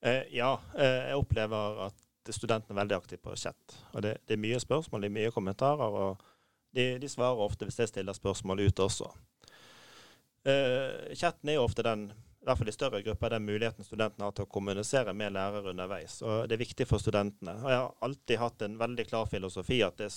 Eh, 0.01 0.23
ja, 0.37 0.55
eh, 0.79 1.11
jeg 1.11 1.21
opplever 1.21 1.83
at 1.89 2.33
studentene 2.33 2.77
er 2.77 2.83
veldig 2.83 2.97
aktive 2.97 3.23
på 3.25 3.37
chat. 3.37 3.77
Og 3.93 4.03
det, 4.05 4.17
det, 4.27 4.37
er 4.37 4.45
mye 4.45 4.61
spørsmål, 4.63 5.05
det 5.05 5.11
er 5.11 5.19
mye 5.19 5.35
kommentarer, 5.35 6.01
og 6.05 6.23
de, 6.77 6.95
de 7.03 7.11
svarer 7.11 7.43
ofte 7.43 7.67
hvis 7.69 7.81
jeg 7.83 7.91
stiller 7.91 8.17
spørsmål 8.17 8.65
ut 8.67 8.83
også. 8.87 9.11
Eh, 10.49 11.15
chatten 11.19 11.51
er 11.51 11.59
jo 11.59 11.67
ofte 11.67 11.85
den 11.85 12.11
i 12.41 12.47
hvert 12.49 12.57
fall 12.57 12.69
i 12.69 12.73
større 12.73 13.03
grupper, 13.05 13.35
den 13.35 13.45
muligheten 13.45 13.85
studentene 13.85 14.25
har 14.25 14.33
til 14.33 14.47
å 14.47 14.49
kommunisere 14.49 15.13
med 15.13 15.35
lærere 15.35 15.75
underveis. 15.75 16.23
Og 16.25 16.49
Det 16.49 16.57
er 16.57 16.63
viktig 16.63 16.87
for 16.89 17.03
studentene. 17.03 17.53
Og 17.61 17.69
Jeg 17.69 17.77
har 17.77 17.91
alltid 18.01 18.39
hatt 18.41 18.63
en 18.63 18.79
veldig 18.81 19.07
klar 19.11 19.27
filosofi 19.29 19.83
at 19.85 20.01
jeg 20.01 20.11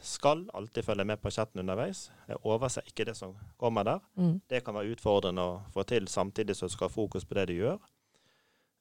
skal 0.00 0.46
alltid 0.54 0.84
følge 0.84 1.04
med 1.04 1.20
på 1.20 1.30
chatten 1.30 1.60
underveis. 1.60 2.10
Jeg 2.28 2.40
overser 2.42 2.88
ikke 2.88 3.04
det 3.04 3.16
som 3.16 3.36
kommer 3.58 3.84
der. 3.84 4.00
Mm. 4.16 4.40
Det 4.48 4.64
kan 4.64 4.74
være 4.74 4.96
utfordrende 4.96 5.42
å 5.42 5.60
få 5.74 5.84
til 5.84 6.08
samtidig 6.08 6.56
som 6.56 6.68
du 6.68 6.72
skal 6.72 6.88
ha 6.88 6.94
fokus 6.94 7.28
på 7.28 7.34
det 7.34 7.46
du 7.52 7.54
gjør. 7.58 7.78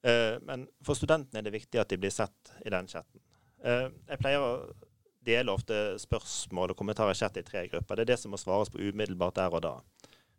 Eh, 0.06 0.38
men 0.42 0.68
for 0.86 0.98
studentene 0.98 1.42
er 1.42 1.48
det 1.48 1.56
viktig 1.56 1.80
at 1.82 1.90
de 1.90 1.98
blir 1.98 2.14
sett 2.14 2.52
i 2.66 2.70
den 2.70 2.88
chatten. 2.88 3.22
Eh, 3.66 3.88
jeg 4.12 4.22
pleier 4.22 4.44
å 4.44 4.52
dele 5.26 5.56
ofte 5.56 5.96
spørsmål 5.98 6.76
og 6.76 6.78
kommentarer 6.78 7.16
i 7.16 7.18
chat 7.18 7.40
i 7.42 7.44
tre 7.46 7.64
grupper. 7.72 7.98
Det 7.98 8.06
er 8.06 8.12
det 8.14 8.20
som 8.22 8.36
må 8.36 8.38
svares 8.38 8.70
på 8.70 8.84
umiddelbart 8.84 9.40
der 9.40 9.58
og 9.58 9.64
da. 9.66 9.74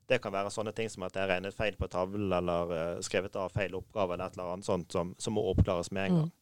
Det 0.06 0.20
kan 0.22 0.30
være 0.30 0.52
sånne 0.54 0.70
ting 0.76 0.86
som 0.92 1.02
at 1.02 1.18
jeg 1.18 1.26
regnet 1.26 1.56
feil 1.56 1.74
på 1.74 1.88
tavlen 1.90 2.30
eller 2.30 2.70
uh, 2.70 3.00
skrevet 3.02 3.34
av 3.42 3.50
feil 3.50 3.74
oppgave 3.74 4.14
eller 4.14 4.30
et 4.30 4.36
eller 4.36 4.52
annet 4.52 4.68
sånt 4.68 4.94
som, 4.94 5.10
som 5.18 5.34
må 5.34 5.42
oppklares 5.50 5.90
med 5.90 6.04
en 6.04 6.18
gang. 6.20 6.28
Mm. 6.30 6.36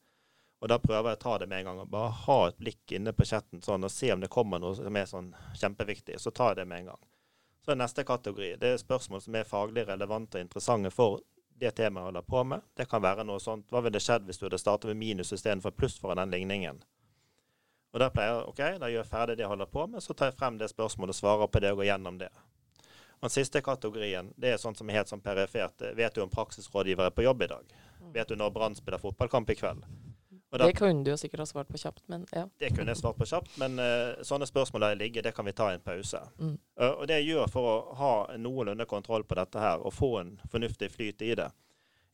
Og 0.60 0.68
da 0.68 0.76
prøver 0.82 1.14
jeg 1.14 1.16
å 1.16 1.22
ta 1.22 1.38
det 1.40 1.48
med 1.48 1.62
en 1.62 1.70
gang 1.70 1.80
og 1.80 1.88
bare 1.92 2.12
ha 2.26 2.38
et 2.50 2.60
blikk 2.60 2.92
inne 2.98 3.16
på 3.16 3.24
chatten 3.28 3.64
sånn, 3.64 3.88
og 3.88 3.92
se 3.92 4.12
om 4.12 4.20
det 4.20 4.32
kommer 4.32 4.60
noe 4.60 4.76
som 4.76 5.00
er 5.00 5.08
sånn 5.08 5.32
kjempeviktig. 5.56 6.20
Så 6.20 6.32
tar 6.36 6.52
jeg 6.52 6.60
det 6.60 6.68
med 6.68 6.84
en 6.84 6.92
gang. 6.92 7.02
Så 7.64 7.72
er 7.72 7.80
neste 7.80 8.04
kategori 8.04 8.50
det 8.60 8.74
er 8.74 8.84
spørsmål 8.84 9.24
som 9.24 9.40
er 9.40 9.48
faglig 9.48 9.86
relevante 9.88 10.36
og 10.36 10.44
interessante 10.44 10.92
for 10.92 11.24
det 11.64 11.74
temaet 11.78 12.02
jeg 12.02 12.10
holder 12.12 12.26
på 12.28 12.42
med. 12.44 12.64
Det 12.76 12.86
kan 12.90 13.02
være 13.02 13.24
noe 13.26 13.40
sånt 13.42 13.70
Hva 13.72 13.82
ville 13.84 14.02
skjedd 14.02 14.26
hvis 14.28 14.40
du 14.40 14.46
hadde 14.46 14.60
startet 14.60 14.90
med 14.92 15.00
minus 15.00 15.32
istedenfor 15.32 15.74
pluss 15.76 15.96
foran 16.00 16.22
den 16.22 16.34
ligningen? 16.36 16.82
Og 17.94 18.00
Da 18.02 18.10
pleier 18.10 18.32
jeg 18.34 18.48
ok, 18.50 18.62
da 18.82 18.90
gjør 18.90 19.00
jeg 19.04 19.10
ferdig 19.10 19.36
det 19.38 19.44
jeg 19.44 19.52
holder 19.52 19.70
på 19.70 19.86
med, 19.86 20.02
så 20.02 20.14
tar 20.14 20.32
jeg 20.32 20.38
frem 20.38 20.58
det 20.58 20.68
spørsmålet 20.72 21.14
og 21.14 21.20
svarer 21.20 21.50
på 21.50 21.62
det 21.62 21.70
og 21.72 21.80
går 21.80 21.90
gjennom 21.92 22.18
det. 22.18 22.30
Og 23.20 23.28
Den 23.28 23.34
siste 23.36 23.62
kategorien 23.62 24.32
det 24.36 24.50
er 24.50 24.58
sånn 24.60 24.74
som 24.74 24.90
er 24.90 24.98
helt 24.98 25.12
sånn 25.12 25.22
perifert. 25.22 25.86
Vet 25.94 26.14
du 26.14 26.24
om 26.24 26.32
praksisrådgivere 26.32 27.14
på 27.14 27.24
jobb 27.24 27.46
i 27.46 27.52
dag? 27.54 27.76
Vet 28.12 28.28
du 28.28 28.36
når 28.36 28.50
Brann 28.52 28.74
spiller 28.74 29.00
fotballkamp 29.00 29.54
i 29.54 29.56
kveld? 29.56 29.86
Det 30.60 30.76
kunne 30.78 31.04
du 31.04 31.10
jo 31.10 31.16
sikkert 31.18 31.42
ha 31.42 31.46
svart 31.50 31.70
på 31.72 31.80
kjapt, 31.80 32.02
men 32.12 32.26
ja. 32.30 32.44
Det 32.62 32.70
kunne 32.76 32.94
jeg 32.94 33.00
svart 33.00 33.18
på 33.18 33.26
kjapt, 33.26 33.56
men 33.58 33.78
uh, 33.80 34.22
sånne 34.26 34.46
spørsmål 34.46 34.86
der 34.86 35.00
ligger, 35.00 35.24
det 35.26 35.34
kan 35.34 35.48
vi 35.48 35.54
ta 35.56 35.70
i 35.72 35.78
en 35.78 35.82
pause. 35.84 36.20
Mm. 36.38 36.54
Uh, 36.80 36.90
og 36.90 37.06
det 37.10 37.20
jeg 37.20 37.32
gjør 37.32 37.50
for 37.50 37.70
å 37.70 37.76
ha 37.98 38.12
noenlunde 38.38 38.86
kontroll 38.90 39.26
på 39.26 39.38
dette 39.40 39.62
her, 39.62 39.82
og 39.82 39.96
få 39.96 40.12
en 40.20 40.36
fornuftig 40.52 40.92
flyt 40.94 41.24
i 41.26 41.32
det, 41.40 41.50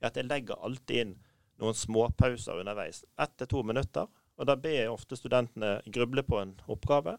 er 0.00 0.08
at 0.08 0.16
jeg 0.16 0.30
legger 0.30 0.62
alltid 0.64 1.04
inn 1.04 1.14
noen 1.60 1.76
småpauser 1.76 2.60
underveis. 2.62 3.04
Ett 3.20 3.36
til 3.36 3.50
to 3.50 3.62
minutter. 3.66 4.08
Og 4.40 4.48
da 4.48 4.56
ber 4.56 4.72
jeg 4.72 4.88
ofte 4.88 5.18
studentene 5.18 5.80
gruble 5.92 6.24
på 6.24 6.38
en 6.40 6.54
oppgave. 6.72 7.18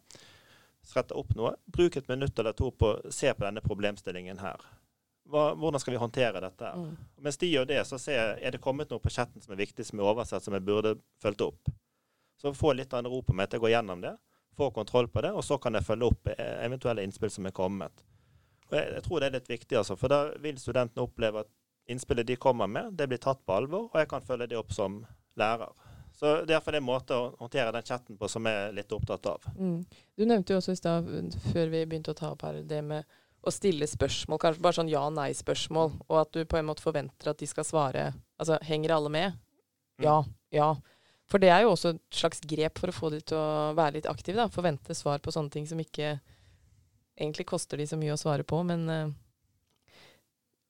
Rette 0.96 1.14
opp 1.14 1.36
noe. 1.38 1.54
Bruk 1.70 1.98
et 1.98 2.08
minutt 2.10 2.40
eller 2.40 2.56
to 2.58 2.72
på 2.74 2.96
å 2.96 3.12
se 3.14 3.30
på 3.34 3.46
denne 3.46 3.62
problemstillingen 3.62 4.42
her. 4.42 4.64
Hva, 5.32 5.46
hvordan 5.58 5.82
skal 5.82 5.96
vi 5.96 6.02
håndtere 6.02 6.42
dette? 6.44 6.72
Mm. 6.78 6.92
Mens 7.26 7.40
de 7.42 7.50
gjør 7.50 7.70
det, 7.70 7.80
så 7.88 8.00
ser 8.02 8.20
jeg 8.20 8.42
er 8.48 8.56
det 8.56 8.62
kommet 8.64 8.92
noe 8.92 9.02
på 9.04 9.12
chatten 9.14 9.44
som 9.44 9.54
er 9.56 9.62
viktig, 9.62 9.86
som 9.88 10.02
er 10.02 10.10
oversett, 10.12 10.44
som 10.46 10.56
jeg 10.58 10.66
burde 10.68 10.96
fulgt 11.24 11.46
opp. 11.46 11.72
Så 12.42 12.54
få 12.58 12.74
litt 12.74 12.94
av 12.94 13.04
en 13.04 13.12
ro 13.12 13.22
på 13.24 13.36
meg 13.38 13.50
til 13.50 13.62
å 13.62 13.66
gå 13.66 13.72
gjennom 13.74 14.02
det, 14.04 14.16
få 14.58 14.72
kontroll 14.76 15.08
på 15.12 15.24
det, 15.24 15.32
og 15.32 15.46
så 15.46 15.58
kan 15.62 15.78
jeg 15.78 15.88
følge 15.88 16.10
opp 16.12 16.32
eh, 16.34 16.58
eventuelle 16.66 17.06
innspill 17.06 17.32
som 17.32 17.48
er 17.48 17.56
kommet. 17.56 18.04
Og 18.70 18.78
jeg, 18.78 18.92
jeg 18.98 19.06
tror 19.08 19.22
det 19.22 19.30
er 19.30 19.38
litt 19.38 19.52
viktig, 19.52 19.78
altså, 19.80 19.98
for 20.00 20.12
da 20.12 20.22
vil 20.44 20.60
studentene 20.60 21.06
oppleve 21.06 21.46
at 21.46 21.52
innspillet 21.92 22.28
de 22.28 22.38
kommer 22.42 22.68
med, 22.68 22.94
det 22.98 23.08
blir 23.08 23.22
tatt 23.22 23.42
på 23.46 23.56
alvor, 23.56 23.90
og 23.92 23.98
jeg 24.00 24.10
kan 24.12 24.26
følge 24.26 24.50
det 24.52 24.60
opp 24.60 24.74
som 24.76 25.02
lærer. 25.40 25.72
Så 26.22 26.34
det 26.46 26.52
er 26.52 26.58
iallfall 26.58 26.78
en 26.78 26.86
måte 26.86 27.16
å 27.18 27.30
håndtere 27.40 27.72
den 27.74 27.86
chatten 27.88 28.18
på 28.20 28.28
som 28.30 28.46
jeg 28.46 28.66
er 28.68 28.76
litt 28.76 28.92
opptatt 28.94 29.26
av. 29.32 29.48
Mm. 29.56 29.80
Du 30.18 30.26
nevnte 30.28 30.54
jo 30.54 30.60
også 30.60 30.76
i 30.76 30.80
stad, 30.80 31.08
før 31.52 31.72
vi 31.72 31.86
begynte 31.86 32.14
å 32.14 32.18
ta 32.18 32.34
opp 32.36 32.44
her, 32.46 32.60
det 32.68 32.82
med 32.86 33.18
å 33.42 33.52
stille 33.54 33.88
spørsmål, 33.90 34.40
kanskje 34.42 34.64
bare 34.64 34.78
sånn 34.78 34.92
ja-nei-spørsmål, 34.92 35.94
og 36.08 36.18
at 36.20 36.34
du 36.36 36.44
på 36.46 36.60
en 36.60 36.68
måte 36.68 36.84
forventer 36.84 37.32
at 37.32 37.40
de 37.42 37.50
skal 37.50 37.68
svare 37.68 38.12
Altså, 38.42 38.56
henger 38.66 38.96
alle 38.96 39.10
med? 39.14 39.36
Mm. 40.02 40.06
Ja. 40.08 40.16
Ja. 40.50 40.70
For 41.30 41.38
det 41.38 41.52
er 41.54 41.62
jo 41.62 41.76
også 41.76 41.92
et 41.94 42.02
slags 42.18 42.42
grep 42.42 42.80
for 42.82 42.90
å 42.90 42.96
få 42.96 43.12
de 43.14 43.20
til 43.22 43.38
å 43.38 43.76
være 43.78 44.00
litt 44.00 44.08
aktive, 44.10 44.40
da. 44.40 44.50
Forvente 44.50 44.96
svar 44.98 45.22
på 45.22 45.30
sånne 45.32 45.54
ting 45.54 45.68
som 45.70 45.80
ikke 45.80 46.16
egentlig 47.14 47.46
koster 47.52 47.78
de 47.78 47.86
så 47.86 48.00
mye 48.02 48.16
å 48.16 48.20
svare 48.20 48.44
på, 48.48 48.64
men 48.66 48.90
uh, 48.90 49.14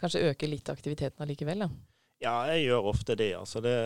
kanskje 0.02 0.26
øker 0.34 0.52
litt 0.52 0.68
aktiviteten 0.74 1.24
allikevel, 1.24 1.64
da. 1.64 1.70
Ja, 2.22 2.36
jeg 2.52 2.68
gjør 2.68 2.92
ofte 2.92 3.16
det. 3.18 3.32
Altså 3.40 3.64
det, 3.64 3.78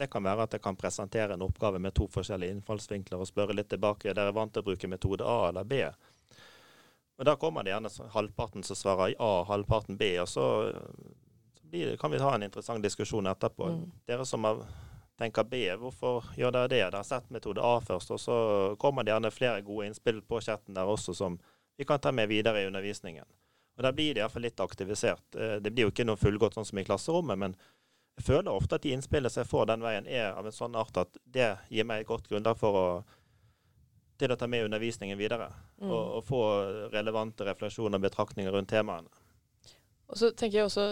det 0.00 0.08
kan 0.10 0.24
være 0.24 0.48
at 0.48 0.56
jeg 0.56 0.64
kan 0.64 0.78
presentere 0.80 1.36
en 1.36 1.44
oppgave 1.46 1.78
med 1.82 1.94
to 1.94 2.08
forskjellige 2.10 2.56
innfallsvinkler 2.56 3.20
og 3.20 3.28
spørre 3.28 3.54
litt 3.54 3.70
tilbake. 3.70 4.10
Dere 4.10 4.32
er 4.32 4.40
vant 4.40 4.56
til 4.56 4.64
å 4.64 4.70
bruke 4.72 4.90
metode 4.90 5.28
A 5.28 5.50
eller 5.52 5.68
B? 5.68 5.84
Og 7.20 7.26
Da 7.28 7.34
kommer 7.36 7.62
det 7.62 7.74
gjerne 7.74 7.90
halvparten 8.14 8.62
som 8.64 8.76
svarer 8.76 9.12
A, 9.20 9.44
halvparten 9.44 9.98
B. 10.00 10.14
Og 10.22 10.28
så, 10.28 10.72
så 11.52 11.66
blir 11.68 11.90
det, 11.90 11.98
kan 12.00 12.10
vi 12.10 12.18
ha 12.18 12.30
en 12.34 12.46
interessant 12.46 12.80
diskusjon 12.82 13.28
etterpå. 13.28 13.66
Mm. 13.68 13.82
Dere 14.08 14.24
som 14.24 14.46
har, 14.48 14.62
tenker 15.20 15.44
B, 15.44 15.66
hvorfor 15.76 16.30
gjør 16.40 16.54
dere 16.56 16.70
det? 16.72 16.78
Dere 16.78 17.02
har 17.02 17.04
sett 17.04 17.28
metode 17.28 17.60
A 17.60 17.74
først, 17.84 18.14
og 18.16 18.22
så 18.24 18.38
kommer 18.80 19.04
det 19.04 19.12
gjerne 19.12 19.32
flere 19.36 19.60
gode 19.66 19.90
innspill 19.90 20.22
på 20.24 20.40
chatten 20.40 20.78
der 20.78 20.88
også 20.88 21.12
som 21.18 21.36
vi 21.76 21.84
kan 21.84 22.00
ta 22.00 22.12
med 22.12 22.32
videre 22.32 22.62
i 22.62 22.70
undervisningen. 22.72 23.28
Og 23.76 23.84
Da 23.84 23.92
blir 23.92 24.14
det 24.16 24.24
iallfall 24.24 24.48
litt 24.48 24.60
aktivisert. 24.60 25.36
Eh, 25.36 25.60
Det 25.60 25.70
blir 25.72 25.90
jo 25.90 25.92
ikke 25.92 26.08
noe 26.08 26.16
fullgodt 26.16 26.56
sånn 26.56 26.68
som 26.72 26.80
i 26.80 26.84
klasserommet, 26.88 27.36
men 27.36 27.56
jeg 28.16 28.24
føler 28.24 28.52
ofte 28.52 28.80
at 28.80 28.82
de 28.82 28.96
innspillene 28.96 29.28
som 29.28 29.44
jeg 29.44 29.52
får 29.52 29.66
den 29.66 29.84
veien, 29.84 30.08
er 30.08 30.32
av 30.32 30.46
en 30.48 30.52
sånn 30.52 30.76
art 30.76 30.96
at 30.96 31.16
det 31.24 31.58
gir 31.68 31.84
meg 31.84 32.00
et 32.00 32.08
godt 32.08 32.28
grunnlag 32.28 32.56
for 32.56 32.76
å 32.76 32.86
til 34.20 34.32
å 34.32 34.36
ta 34.38 34.46
med 34.50 34.66
undervisningen 34.68 35.18
videre. 35.18 35.48
Mm. 35.80 35.88
Og, 35.90 36.16
og 36.18 36.24
få 36.28 36.40
relevante 36.92 37.46
refleksjoner 37.48 37.98
og 37.98 38.04
betraktninger 38.06 38.52
rundt 38.54 38.70
temaene. 38.72 39.08
Og 40.10 40.18
så 40.18 40.32
tenker 40.34 40.58
jeg 40.60 40.68
også 40.70 40.88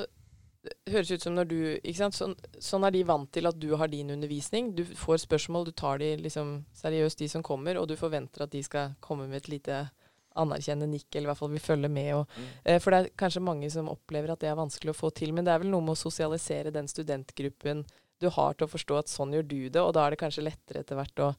Det 0.69 0.93
høres 0.93 1.11
ut 1.15 1.23
som 1.23 1.37
når 1.37 1.47
du 1.49 1.59
ikke 1.79 1.97
sant? 2.01 2.17
Sånn, 2.19 2.33
sånn 2.61 2.85
er 2.85 2.91
de 2.93 3.05
vant 3.07 3.29
til 3.33 3.47
at 3.47 3.57
du 3.63 3.69
har 3.79 3.89
din 3.89 4.11
undervisning. 4.11 4.73
Du 4.75 4.83
får 4.99 5.21
spørsmål, 5.23 5.69
du 5.69 5.73
tar 5.73 6.01
de 6.03 6.09
liksom 6.19 6.65
seriøst, 6.77 7.21
de 7.23 7.29
som 7.31 7.45
kommer, 7.47 7.79
og 7.79 7.87
du 7.89 7.95
forventer 7.97 8.43
at 8.45 8.51
de 8.53 8.61
skal 8.67 8.97
komme 9.01 9.29
med 9.31 9.39
et 9.39 9.49
lite 9.53 9.79
anerkjennende 10.39 10.91
nikk, 10.97 11.07
eller 11.15 11.29
i 11.29 11.31
hvert 11.31 11.41
fall 11.41 11.53
vil 11.55 11.63
følge 11.63 11.89
med. 11.91 12.11
Og, 12.19 12.27
Mm. 12.37 12.49
eh, 12.67 12.79
for 12.83 12.91
det 12.91 12.99
er 12.99 13.15
kanskje 13.17 13.43
mange 13.43 13.71
som 13.71 13.89
opplever 13.89 14.31
at 14.35 14.41
det 14.43 14.51
er 14.51 14.59
vanskelig 14.59 14.93
å 14.93 14.99
få 14.99 15.13
til, 15.15 15.33
men 15.33 15.45
det 15.47 15.55
er 15.55 15.63
vel 15.63 15.71
noe 15.71 15.81
med 15.81 15.95
å 15.95 16.03
sosialisere 16.03 16.73
den 16.75 16.87
studentgruppen 16.91 17.87
du 18.21 18.29
har 18.29 18.55
til 18.55 18.67
å 18.67 18.71
forstå 18.71 18.99
at 18.99 19.07
sånn 19.09 19.33
gjør 19.33 19.49
du 19.49 19.69
det, 19.71 19.81
og 19.81 19.95
da 19.95 20.07
er 20.07 20.11
det 20.11 20.19
kanskje 20.21 20.43
lettere 20.45 20.81
etter 20.83 20.99
hvert 20.99 21.23
å 21.23 21.37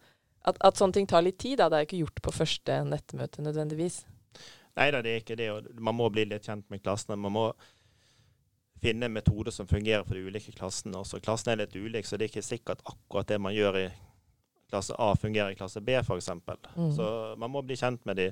at, 0.50 0.60
at 0.66 0.80
sånne 0.80 0.98
ting 1.00 1.10
tar 1.10 1.26
litt 1.26 1.40
tid, 1.42 1.58
da. 1.62 1.70
Det 1.70 1.78
er 1.78 1.84
jo 1.86 1.90
ikke 1.90 2.04
gjort 2.04 2.24
på 2.26 2.36
første 2.36 2.80
nettmøte 2.88 3.46
nødvendigvis. 3.46 4.04
Nei 4.80 4.88
da, 4.96 5.02
det 5.04 5.12
er 5.12 5.24
ikke 5.24 5.38
det. 5.40 5.50
og 5.52 5.82
Man 5.84 5.98
må 5.98 6.10
bli 6.14 6.28
litt 6.30 6.48
kjent 6.48 6.68
med 6.72 6.84
klassene. 6.84 7.18
Man 7.20 7.36
må 7.36 7.46
finne 8.80 9.10
metoder 9.12 9.52
som 9.52 9.68
fungerer 9.68 10.06
for 10.08 10.16
de 10.16 10.28
ulike 10.28 10.54
klassene. 10.56 11.00
Også 11.00 11.20
klassen 11.24 11.54
er 11.54 11.64
litt 11.64 11.76
ulik, 11.76 12.08
så 12.08 12.18
det 12.18 12.28
er 12.28 12.34
ikke 12.34 12.46
sikkert 12.48 12.86
akkurat 12.88 13.28
det 13.32 13.40
man 13.42 13.56
gjør 13.56 13.82
i 13.82 13.88
klasse 14.70 14.96
A, 15.02 15.12
fungerer 15.18 15.52
i 15.52 15.58
klasse 15.60 15.82
B, 15.82 15.98
f.eks. 16.00 16.30
Mm. 16.78 16.92
Så 16.96 17.10
man 17.42 17.52
må 17.52 17.64
bli 17.66 17.78
kjent 17.80 18.06
med 18.08 18.22
de, 18.22 18.30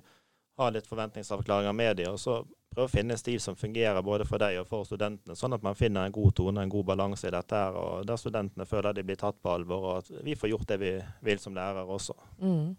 ha 0.57 0.69
litt 0.73 0.87
forventningsavklaringer 0.89 1.75
med 1.77 1.99
dem, 1.99 2.15
og 2.15 2.21
så 2.21 2.39
prøve 2.73 2.87
å 2.89 2.91
finne 2.91 3.15
en 3.15 3.21
stil 3.21 3.39
som 3.41 3.57
fungerer 3.57 4.01
både 4.05 4.25
for 4.25 4.41
deg 4.41 4.59
og 4.61 4.67
for 4.69 4.87
studentene, 4.87 5.37
sånn 5.37 5.55
at 5.57 5.63
man 5.65 5.77
finner 5.77 6.05
en 6.05 6.15
god 6.15 6.35
tone, 6.37 6.63
en 6.63 6.73
god 6.73 6.87
balanse 6.91 7.29
i 7.29 7.33
dette 7.33 7.61
her, 7.61 7.77
og 7.77 8.07
der 8.09 8.19
studentene 8.21 8.67
føler 8.69 8.97
de 8.97 9.05
blir 9.05 9.19
tatt 9.21 9.39
på 9.41 9.53
alvor, 9.53 9.85
og 9.85 10.01
at 10.01 10.25
vi 10.25 10.35
får 10.37 10.53
gjort 10.53 10.73
det 10.73 10.79
vi 10.81 10.91
vil 11.29 11.41
som 11.41 11.57
lærere 11.57 11.85
også. 11.97 12.17
Mm. 12.41 12.75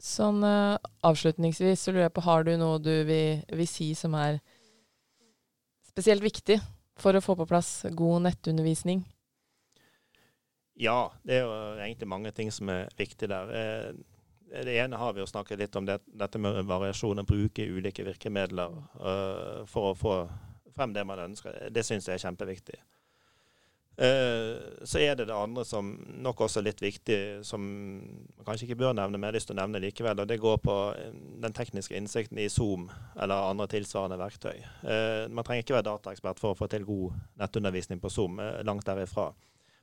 Sånn 0.00 0.44
uh, 0.44 0.80
avslutningsvis 1.04 1.84
så 1.84 1.92
lurer 1.92 2.06
jeg 2.06 2.16
på, 2.16 2.24
har 2.24 2.44
du 2.48 2.54
noe 2.60 2.80
du 2.80 2.94
vil, 3.08 3.42
vil 3.52 3.68
si 3.68 3.92
som 3.96 4.16
er 4.16 4.40
spesielt 5.90 6.24
viktig 6.24 6.56
for 7.00 7.16
å 7.16 7.24
få 7.24 7.36
på 7.36 7.48
plass 7.48 7.82
god 7.96 8.24
nettundervisning? 8.28 9.02
Ja, 10.80 11.10
det 11.28 11.36
er 11.36 11.44
jo 11.44 11.56
egentlig 11.76 12.08
mange 12.08 12.32
ting 12.32 12.48
som 12.54 12.70
er 12.72 12.88
viktig 12.96 13.28
der. 13.28 13.52
Eh, 13.52 13.90
Det 14.50 14.76
ene 14.82 14.98
har 14.98 15.12
vi 15.14 15.22
jo 15.22 15.28
snakket 15.30 15.60
litt 15.60 15.76
om, 15.78 15.86
det, 15.86 16.00
dette 16.04 16.38
med 16.42 16.64
variasjon, 16.66 17.22
å 17.22 17.26
bruke 17.26 17.66
ulike 17.70 18.04
virkemidler 18.06 18.72
uh, 18.98 19.66
for 19.70 19.92
å 19.92 19.98
få 19.98 20.14
frem 20.74 20.94
det 20.94 21.04
man 21.06 21.22
ønsker. 21.28 21.68
Det 21.70 21.84
syns 21.86 22.08
jeg 22.08 22.18
er 22.18 22.24
kjempeviktig. 22.24 22.80
Uh, 24.00 24.80
så 24.88 25.02
er 25.02 25.18
det 25.18 25.26
det 25.28 25.36
andre 25.36 25.62
som 25.68 25.92
nok 26.24 26.40
også 26.46 26.62
er 26.62 26.70
litt 26.70 26.82
viktig, 26.82 27.18
som 27.46 27.62
man 27.62 28.46
kanskje 28.46 28.66
ikke 28.66 28.78
bør 28.80 28.96
nevne, 28.96 29.18
men 29.18 29.28
jeg 29.28 29.32
har 29.34 29.38
lyst 29.38 29.50
til 29.50 29.58
å 29.58 29.60
nevne 29.60 29.82
likevel. 29.84 30.22
og 30.22 30.30
Det 30.30 30.40
går 30.40 30.56
på 30.64 30.78
eh, 30.96 31.12
den 31.44 31.54
tekniske 31.54 31.98
innsikten 31.98 32.40
i 32.40 32.48
Zoom 32.48 32.88
eller 33.20 33.50
andre 33.50 33.68
tilsvarende 33.70 34.18
verktøy. 34.18 34.56
Uh, 34.82 35.28
man 35.28 35.46
trenger 35.46 35.66
ikke 35.66 35.76
være 35.78 35.90
dataekspert 35.92 36.42
for 36.42 36.54
å 36.54 36.58
få 36.58 36.70
til 36.72 36.88
god 36.88 37.20
nettundervisning 37.42 38.02
på 38.02 38.10
Zoom, 38.10 38.40
eh, 38.40 38.64
langt 38.66 38.88
derifra. 38.88 39.30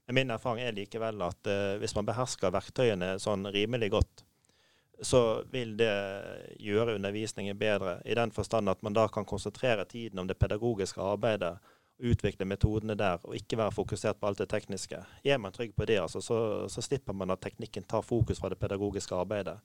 Men 0.08 0.16
min 0.16 0.32
erfaring 0.32 0.64
er 0.64 0.76
likevel 0.76 1.22
at 1.26 1.50
eh, 1.52 1.76
hvis 1.82 1.94
man 1.98 2.08
behersker 2.08 2.54
verktøyene 2.56 3.18
sånn 3.20 3.44
rimelig 3.52 3.92
godt, 3.92 4.24
så 5.02 5.44
vil 5.52 5.76
det 5.78 5.94
gjøre 6.60 6.96
undervisningen 6.96 7.58
bedre, 7.58 8.00
i 8.06 8.16
den 8.18 8.32
forstand 8.32 8.70
at 8.70 8.82
man 8.82 8.96
da 8.98 9.08
kan 9.08 9.26
konsentrere 9.26 9.86
tiden 9.86 10.20
om 10.20 10.28
det 10.28 10.40
pedagogiske 10.40 11.02
arbeidet 11.02 11.58
utvikle 11.98 12.46
metodene 12.46 12.96
der, 12.98 13.18
og 13.24 13.36
ikke 13.36 13.58
være 13.58 13.74
fokusert 13.74 14.20
på 14.20 14.28
alt 14.28 14.38
det 14.38 14.50
tekniske. 14.50 15.00
Er 15.26 15.38
man 15.38 15.52
trygg 15.52 15.76
på 15.76 15.86
det, 15.86 16.00
altså, 16.02 16.22
så, 16.22 16.68
så 16.70 16.82
slipper 16.82 17.14
man 17.14 17.34
at 17.34 17.42
teknikken 17.42 17.84
tar 17.84 18.02
fokus 18.06 18.40
fra 18.40 18.50
det 18.50 18.60
pedagogiske 18.60 19.16
arbeidet. 19.16 19.58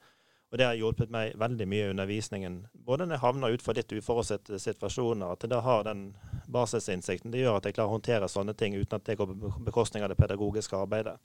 Og 0.52 0.58
det 0.58 0.66
har 0.68 0.76
hjulpet 0.76 1.12
meg 1.12 1.36
veldig 1.40 1.66
mye 1.68 1.84
i 1.86 1.90
undervisningen. 1.94 2.58
Både 2.84 3.06
når 3.06 3.16
jeg 3.16 3.22
havner 3.22 3.54
utfor 3.56 3.76
litt 3.76 3.92
uforutsette 3.96 4.58
situasjoner, 4.60 5.32
at 5.32 5.44
jeg 5.44 5.52
da 5.52 5.60
har 5.64 5.86
den 5.86 6.10
basisinnsikten. 6.52 7.32
Det 7.32 7.40
gjør 7.40 7.56
at 7.56 7.68
jeg 7.68 7.76
klarer 7.78 7.88
å 7.88 7.96
håndtere 7.96 8.28
sånne 8.28 8.52
ting 8.52 8.76
uten 8.76 8.98
at 8.98 9.06
det 9.08 9.16
går 9.16 9.32
på 9.32 9.52
bekostning 9.64 10.04
av 10.04 10.12
det 10.12 10.18
pedagogiske 10.20 10.76
arbeidet. 10.76 11.16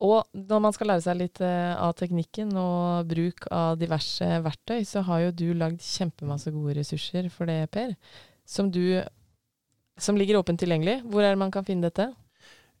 Og 0.00 0.24
når 0.32 0.62
man 0.64 0.72
skal 0.72 0.88
lære 0.94 1.04
seg 1.04 1.18
litt 1.20 1.42
eh, 1.44 1.74
av 1.76 1.92
teknikken 1.98 2.54
og 2.56 3.10
bruk 3.10 3.44
av 3.52 3.76
diverse 3.80 4.28
verktøy, 4.46 4.80
så 4.88 5.04
har 5.04 5.26
jo 5.26 5.34
du 5.42 5.46
lagd 5.52 5.84
kjempemasse 5.84 6.52
gode 6.54 6.78
ressurser 6.80 7.28
for 7.32 7.50
det, 7.50 7.66
Per. 7.74 7.92
Som 8.48 8.72
du 8.72 9.02
Som 10.00 10.16
ligger 10.16 10.38
åpent 10.38 10.56
tilgjengelig. 10.56 11.02
Hvor 11.04 11.20
er 11.20 11.34
det 11.34 11.38
man 11.38 11.50
kan 11.52 11.64
finne 11.64 11.90
dette? 11.90 12.06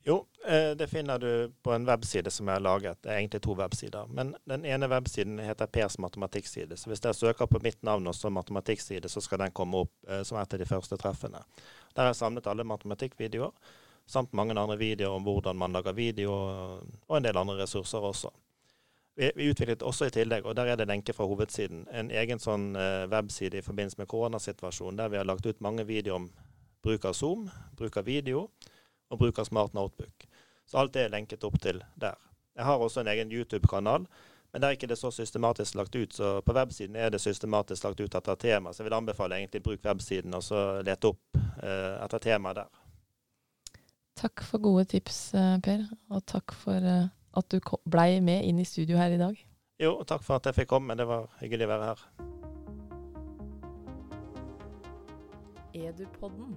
Jo, 0.02 0.26
eh, 0.48 0.70
det 0.70 0.86
finner 0.88 1.18
du 1.18 1.52
på 1.62 1.72
en 1.72 1.84
webside 1.84 2.30
som 2.30 2.48
jeg 2.48 2.56
har 2.56 2.60
laget. 2.64 3.02
Det 3.02 3.10
er 3.10 3.18
egentlig 3.18 3.42
to 3.44 3.54
websider. 3.54 4.06
Men 4.08 4.32
den 4.48 4.64
ene 4.64 4.88
websiden 4.88 5.38
heter 5.38 5.66
Pers 5.66 5.98
matematikkside. 5.98 6.76
Så 6.76 6.88
hvis 6.88 7.04
dere 7.04 7.14
søker 7.14 7.46
på 7.46 7.60
mitt 7.62 7.82
navn 7.82 8.06
også, 8.06 8.30
matematikkside, 8.30 9.08
så 9.08 9.20
skal 9.20 9.38
den 9.44 9.52
komme 9.52 9.84
opp 9.84 9.92
eh, 10.08 10.22
som 10.24 10.40
et 10.40 10.54
av 10.56 10.58
de 10.58 10.66
første 10.66 10.96
treffene. 10.96 11.44
Der 11.92 12.02
har 12.02 12.14
jeg 12.14 12.22
samlet 12.22 12.48
alle 12.48 12.64
matematikkvideoer, 12.64 13.52
samt 14.10 14.32
mange 14.34 14.56
andre 14.58 14.78
videoer 14.78 15.16
om 15.16 15.26
hvordan 15.26 15.58
man 15.58 15.72
lager 15.72 15.94
video, 15.96 16.34
og 17.08 17.16
en 17.16 17.26
del 17.26 17.38
andre 17.38 17.62
ressurser 17.62 18.06
også. 18.10 18.30
Vi, 19.16 19.30
vi 19.36 19.50
utviklet 19.50 19.82
også 19.82 20.08
i 20.08 20.14
tillegg, 20.14 20.46
og 20.46 20.56
der 20.56 20.72
er 20.72 20.78
det 20.80 20.88
lenke 20.88 21.12
fra 21.12 21.26
hovedsiden, 21.28 21.86
en 21.92 22.10
egen 22.10 22.40
sånn 22.42 22.72
eh, 22.78 23.06
webside 23.10 23.58
i 23.58 23.66
forbindelse 23.66 24.00
med 24.00 24.08
koronasituasjonen, 24.10 24.98
der 24.98 25.12
vi 25.12 25.20
har 25.20 25.28
lagt 25.28 25.46
ut 25.46 25.60
mange 25.60 25.84
videoer 25.86 26.22
om 26.22 26.30
bruk 26.82 27.04
av 27.04 27.14
Zoom, 27.18 27.48
bruk 27.76 28.00
av 28.00 28.08
video, 28.08 28.48
og 29.10 29.20
bruk 29.20 29.38
av 29.38 29.48
Smart 29.50 29.74
Notebook. 29.76 30.26
Så 30.66 30.78
alt 30.80 30.94
det 30.94 31.06
er 31.06 31.14
lenket 31.14 31.44
opp 31.44 31.58
til 31.62 31.82
der. 31.98 32.18
Jeg 32.56 32.66
har 32.66 32.82
også 32.82 33.02
en 33.02 33.10
egen 33.10 33.32
YouTube-kanal, 33.32 34.06
men 34.52 34.62
der 34.62 34.68
er 34.68 34.78
ikke 34.78 34.88
det 34.90 34.98
så 34.98 35.10
systematisk 35.14 35.74
lagt 35.78 35.94
ut. 35.94 36.14
Så 36.14 36.40
på 36.46 36.54
websiden 36.54 36.96
er 36.96 37.10
det 37.10 37.20
systematisk 37.22 37.84
lagt 37.84 38.00
ut 38.00 38.14
etter 38.14 38.34
tema. 38.34 38.72
Så 38.72 38.82
jeg 38.82 38.88
vil 38.88 38.98
anbefale 38.98 39.38
egentlig 39.38 39.62
bruk 39.62 39.84
websiden 39.84 40.34
og 40.34 40.42
så 40.42 40.80
lete 40.86 41.12
opp 41.12 41.38
eh, 41.62 41.96
etter 42.04 42.22
tema 42.22 42.54
der. 42.56 42.79
Takk 44.20 44.42
for 44.44 44.60
gode 44.60 44.84
tips, 44.84 45.32
eh, 45.34 45.56
Per. 45.64 45.86
Og 46.12 46.26
takk 46.28 46.52
for 46.52 46.76
eh, 46.76 47.08
at 47.08 47.46
du 47.48 47.56
blei 47.88 48.20
med 48.20 48.44
inn 48.44 48.58
i 48.60 48.66
studio 48.68 48.98
her 49.00 49.14
i 49.16 49.20
dag. 49.20 49.38
Jo, 49.80 49.94
takk 50.04 50.20
for 50.26 50.36
at 50.36 50.50
jeg 50.50 50.58
fikk 50.58 50.68
komme. 50.74 50.96
Det 50.98 51.06
var 51.08 51.30
hyggelig 51.40 51.64
å 51.64 51.70
være 51.70 51.86
her. 51.88 52.02
Edupodden. 55.88 56.52